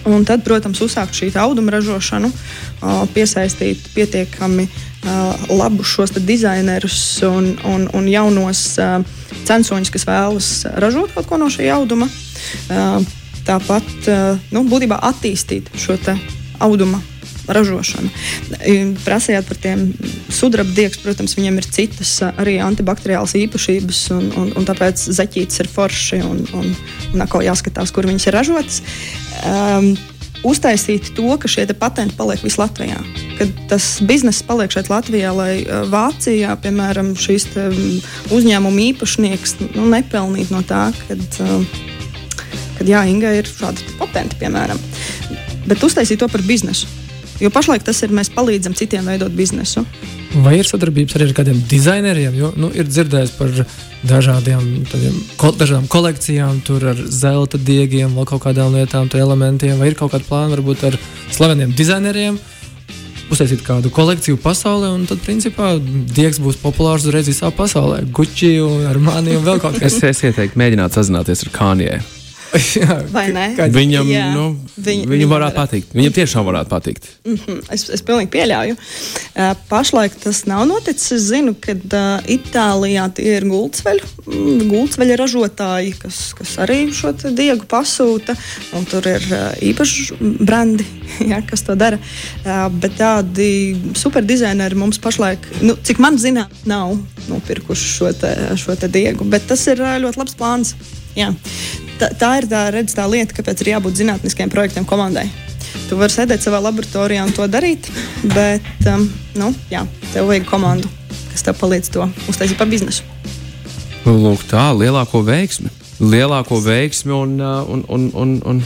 Un 0.06 0.26
tad, 0.26 0.44
protams, 0.44 0.82
uzsākt 0.82 1.14
šī 1.14 1.32
auduma 1.36 1.72
ražošanu, 1.72 2.32
piesaistīt 3.14 3.78
pietiekami 3.94 4.68
labus 5.50 5.88
šos 5.88 6.12
dizainerus 6.12 7.22
un, 7.24 7.58
un, 7.66 7.90
un 7.94 8.08
jaunos 8.08 8.80
censoņus, 9.46 9.92
kas 9.92 10.08
vēlas 10.08 10.66
ražot 10.76 11.14
kaut 11.14 11.28
ko 11.28 11.38
no 11.38 11.46
šī 11.52 11.70
auduma. 11.76 12.08
Tāpat 13.50 14.10
nu, 14.54 14.66
būtībā 14.70 15.00
attīstīt 15.10 15.72
šo 15.80 15.98
auduma 16.60 17.00
ražošanu. 17.50 18.12
Prasījāt 19.06 19.48
par 19.50 19.60
tiem 19.62 19.88
sudraba 20.34 20.74
diegs, 20.76 21.00
protams, 21.02 21.36
viņiem 21.38 21.58
ir 21.62 21.70
citas 21.70 22.14
arī 22.30 22.60
antibakteriālas 22.64 23.36
īpašības, 23.40 24.04
un, 24.16 24.30
un, 24.38 24.54
un 24.60 24.70
tāpēc 24.70 25.08
zaķītes 25.18 25.64
ir 25.64 25.72
forši 25.72 26.22
un, 26.26 26.46
un, 26.58 26.72
un 27.16 27.26
atkal 27.26 27.46
jāskatās, 27.48 27.94
kur 27.96 28.10
viņas 28.10 28.30
ir 28.30 28.38
ražotas. 28.38 28.82
Um, 29.42 29.94
uztaisīt 30.48 31.12
to, 31.18 31.28
ka 31.42 31.50
šie 31.52 31.66
patenti 31.76 32.16
paliek 32.20 32.44
visā 32.46 32.64
Latvijā. 32.64 33.00
Kad 33.40 33.52
tas 33.72 33.90
bizness 34.06 34.46
paliek 34.46 34.72
šeit 34.72 34.92
Latvijā, 34.92 35.34
lai 35.36 35.54
Vācijā, 35.92 36.56
piemēram, 36.64 37.16
šīs 37.20 37.50
uzņēmuma 38.36 38.86
īpašnieks 38.92 39.60
nu, 39.74 39.90
nepelnītu 39.92 40.56
no 40.56 40.64
tā, 40.68 40.90
kad, 41.08 41.40
kad 42.80 42.90
jā, 42.90 43.04
Inga 43.12 43.36
ir 43.38 43.50
šādi 43.50 43.86
patenti, 44.00 44.40
piemēram. 44.40 44.80
Bet 45.68 45.84
uztaisīt 45.86 46.22
to 46.24 46.32
par 46.32 46.44
biznesu. 46.48 46.88
Jo 47.40 47.52
pašlaik 47.56 47.86
tas 47.88 48.02
ir, 48.04 48.12
mēs 48.16 48.32
palīdzam 48.36 48.76
citiem 48.76 49.08
veidot 49.08 49.32
biznesu. 49.36 49.86
Vai 50.44 50.60
ir 50.60 50.68
sadarbības 50.68 51.16
arī 51.18 51.30
ar 51.30 51.38
kādiem 51.40 51.62
dizaineriem? 51.72 52.36
Jo 52.38 52.52
nu, 52.60 52.70
ir 52.76 52.86
dzirdējis 52.90 53.32
par 53.38 53.54
dažādiem, 54.06 54.68
tādiem, 54.92 55.16
ko, 55.40 55.54
dažādām 55.58 55.88
kolekcijām, 55.92 56.60
tur 56.68 56.86
ar 56.92 57.00
zelta 57.10 57.58
diegiem, 57.58 58.14
vēl 58.18 58.28
kaut 58.30 58.44
kādām 58.44 58.76
lietām, 58.76 59.10
elementiem. 59.16 59.80
Vai 59.80 59.90
ir 59.92 59.98
kaut 60.00 60.14
kāda 60.14 60.28
plāna 60.28 60.54
varbūt 60.58 60.86
ar 60.92 61.00
slaveniem 61.32 61.74
dizaineriem? 61.80 62.38
Uztaisīt 63.30 63.64
kādu 63.66 63.92
kolekciju 63.94 64.40
pasaulē, 64.42 64.92
un 64.98 65.08
tad, 65.10 65.22
principā, 65.26 65.76
diegs 65.80 66.42
būs 66.42 66.60
populārs 66.62 67.06
uzreiz 67.06 67.30
visā 67.30 67.52
pasaulē. 67.56 68.04
Gucci, 68.14 68.56
Armani 68.90 69.38
un 69.38 69.46
vēl 69.46 69.62
kaut 69.62 69.78
kas 69.78 70.00
tāds. 70.00 70.04
es, 70.12 70.24
es 70.24 70.32
ieteiktu 70.32 70.60
mēģināt 70.60 70.98
sazināties 70.98 71.46
ar 71.46 71.54
Kanye. 72.52 72.86
Vai 73.16 73.30
ne? 73.34 73.46
Viņam, 73.74 74.10
jā. 74.10 74.26
nu, 74.34 74.46
Viņ, 74.80 75.04
viņam 75.10 75.32
varētu 75.32 75.56
var... 75.58 75.68
patikt. 75.68 75.94
Viņam 75.96 76.14
tiešām 76.16 76.46
varētu 76.48 76.72
patikt. 76.72 77.10
Mm 77.26 77.38
-hmm. 77.38 77.60
es, 77.74 77.86
es 77.94 78.04
pilnīgi 78.06 78.32
pieļauju. 78.34 78.76
Uh, 78.76 79.54
pašlaik 79.70 80.16
tas 80.24 80.46
nav 80.50 80.66
noticis. 80.68 81.12
Es 81.12 81.28
zinu, 81.30 81.56
ka 81.60 81.74
uh, 81.74 82.30
Itālijā 82.30 83.10
tie 83.14 83.38
ir 83.38 83.46
gultsveļu, 83.50 84.08
mm, 84.26 84.70
gultsveļa 84.70 85.18
ražotāji, 85.20 85.94
kas, 86.00 86.22
kas 86.38 86.56
arī 86.66 86.80
šo 86.94 87.14
diegu 87.14 87.66
pasūta. 87.70 88.36
Tur 88.90 89.08
ir 89.08 89.26
uh, 89.32 89.52
īpaši 89.62 90.20
brandi, 90.40 90.86
ja, 91.32 91.42
kas 91.42 91.66
to 91.68 91.76
dara. 91.76 92.00
Uh, 92.46 92.68
bet 92.70 92.98
tādi 92.98 93.78
superdizaineri 93.94 94.76
mums 94.76 95.00
pašlaik, 95.00 95.46
nu, 95.62 95.78
cik 95.84 96.00
man 96.00 96.18
zinām, 96.18 96.50
nav 96.66 96.98
nopirkuši 97.30 97.94
šo, 97.98 98.14
te, 98.14 98.34
šo 98.58 98.76
te 98.76 98.88
diegu. 98.88 99.24
Bet 99.24 99.48
tas 99.48 99.68
ir 99.68 99.82
uh, 99.82 100.00
ļoti 100.02 100.24
labs 100.24 100.36
plāns. 100.40 100.76
Jā 101.18 101.34
tā, 102.00 102.10
tā 102.20 102.32
ir 102.40 102.48
tā, 102.50 102.64
redz, 102.74 102.96
tā 102.98 103.06
lieta, 103.10 103.36
kāpēc 103.38 103.64
ir 103.64 103.74
jābūt 103.76 104.00
zinātniskiem 104.02 104.52
projektiem 104.52 104.88
komandai. 104.90 105.28
Tu 105.90 105.98
vari 105.98 106.14
sēdēt 106.14 106.42
savā 106.42 106.62
laboratorijā 106.64 107.26
un 107.26 107.34
to 107.36 107.46
darīt, 107.52 107.90
bet 108.34 108.66
um, 108.90 109.06
nu, 109.38 109.52
jā, 109.70 109.84
tev 110.14 110.30
vajag 110.30 110.48
komandu, 110.50 110.90
kas 111.34 111.46
tev 111.46 111.60
palīdz 111.60 111.92
to 111.94 112.08
uztaisīt 112.32 112.58
par 112.58 112.70
biznesu. 112.72 113.06
Nu, 114.06 114.16
lūk, 114.16 114.46
tā 114.50 114.70
lielāko 114.74 115.22
veiksmi. 115.28 115.72
Lielāko 116.00 116.62
veiksmi 116.64 117.14
un, 117.14 117.40
uh, 117.44 117.62
un, 117.70 117.84
un, 117.92 118.10
un, 118.16 118.36
un 118.48 118.62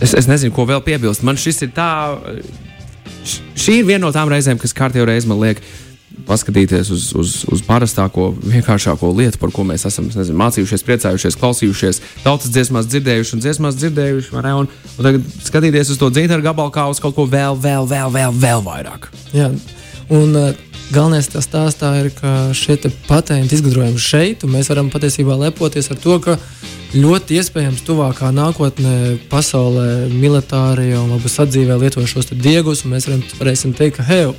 es, 0.00 0.14
es 0.16 0.28
nezinu, 0.30 0.54
ko 0.56 0.66
vēl 0.68 0.82
piebilst. 0.86 1.24
Man 1.26 1.38
šis 1.38 1.66
ir 1.66 1.74
tā, 1.76 1.90
šī 3.54 3.82
ir 3.82 3.90
viena 3.90 4.06
no 4.06 4.14
tām 4.14 4.32
reizēm, 4.32 4.58
kas 4.62 4.74
kārtībā 4.76 5.10
reizē 5.12 5.30
man 5.30 5.42
liekas 5.44 5.84
paskatīties 6.24 6.90
uz, 6.94 7.08
uz, 7.18 7.32
uz 7.52 7.62
parastāko, 7.66 8.30
vienkāršāko 8.40 9.10
lietu, 9.18 9.40
par 9.42 9.52
ko 9.54 9.66
mēs 9.68 9.84
esam 9.88 10.08
nezinu, 10.08 10.38
mācījušies, 10.40 10.84
priecājušies, 10.86 11.38
klausījušies, 11.40 12.00
tautas 12.24 12.52
dziesmās 12.54 12.88
dzirdējuši 12.88 13.36
un 13.36 13.44
dziesmās 13.44 13.78
dzirdējuši. 13.80 14.36
Un, 14.36 14.68
un 14.70 15.08
tagad 15.08 15.26
skatīties 15.44 15.92
uz 15.92 16.00
to 16.00 16.10
dzīvnieku 16.14 16.46
gabalu 16.46 16.72
kā 16.74 16.86
uz 16.90 17.02
kaut 17.02 17.16
ko 17.18 17.26
vēl, 17.30 17.58
vēl, 17.60 17.88
vēl, 17.90 18.14
vēl, 18.16 18.38
vēl 18.46 18.64
vairāk. 18.64 19.10
Jā, 19.36 19.50
un 20.16 20.38
uh, 20.40 20.64
galvenais 20.94 21.28
tas 21.30 21.46
stāstā 21.46 21.92
ir, 22.00 22.10
ka 22.16 22.54
šie 22.56 22.78
patenti 23.08 23.58
izgudrojumi 23.58 24.00
šeit, 24.00 24.46
un 24.46 24.54
mēs 24.56 24.70
varam 24.72 24.90
patiesībā 24.92 25.36
lepoties 25.46 25.90
ar 25.92 26.00
to, 26.00 26.18
ka 26.22 26.38
ļoti 26.96 27.40
iespējams 27.40 27.82
tuvākā 27.86 28.30
nākotnē 28.34 28.96
pasaulē 29.30 30.06
militārajā 30.12 31.02
un 31.02 31.16
sadzīvē 31.20 31.78
lieto 31.80 32.04
šos 32.06 32.30
diegus, 32.32 32.84
un 32.84 32.94
mēs 32.94 33.08
varam, 33.10 33.24
varēsim 33.40 33.74
teikt, 33.76 33.98
ka 33.98 34.06
hei, 34.06 34.30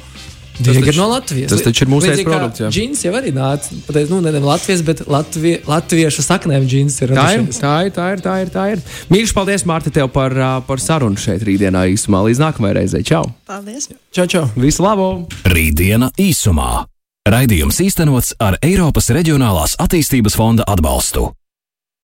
Ir 0.64 0.98
no 0.98 1.08
Latvijas. 1.12 1.52
Tas 1.52 1.62
taču 1.66 1.86
ir 1.86 1.92
mūsu 1.92 2.14
produkts. 2.26 2.64
Džins 2.74 3.04
jau 3.06 3.14
arī 3.18 3.32
nāca. 3.36 3.78
Pateic, 3.86 4.10
nu, 4.10 4.20
ne 4.26 4.34
Latvijas, 4.42 4.82
bet 4.86 5.04
Latvie, 5.12 5.58
latviešu 5.68 6.26
saknēm 6.26 6.66
džins 6.70 6.98
ir. 7.06 7.14
Tā 7.18 7.28
ir, 7.38 7.46
tā 7.54 7.76
ir, 7.86 7.94
tā 7.96 8.10
ir, 8.16 8.24
tā 8.26 8.36
ir. 8.42 8.52
Tā 8.54 8.66
ir. 8.74 8.84
Mīļš, 9.14 9.36
paldies, 9.38 9.68
Mārta, 9.70 9.94
tev 9.94 10.10
par, 10.14 10.34
par 10.68 10.84
sarunu 10.84 11.20
šeit 11.22 11.46
rītdienā 11.46 11.88
īsumā. 11.94 12.24
Līdz 12.28 12.44
nākamajai 12.48 12.78
reizei. 12.82 13.06
Čau! 13.08 13.26
Paldies! 13.50 13.92
Čau, 14.16 14.26
čau! 14.26 14.46
Visu 14.58 14.86
labu! 14.86 15.28
Rītdiena 15.48 16.10
īsumā. 16.22 16.88
Raidījums 17.28 17.82
īstenots 17.84 18.38
ar 18.40 18.56
Eiropas 18.64 19.12
Reģionālās 19.12 19.76
attīstības 19.84 20.38
fonda 20.40 20.64
atbalstu. 20.72 21.28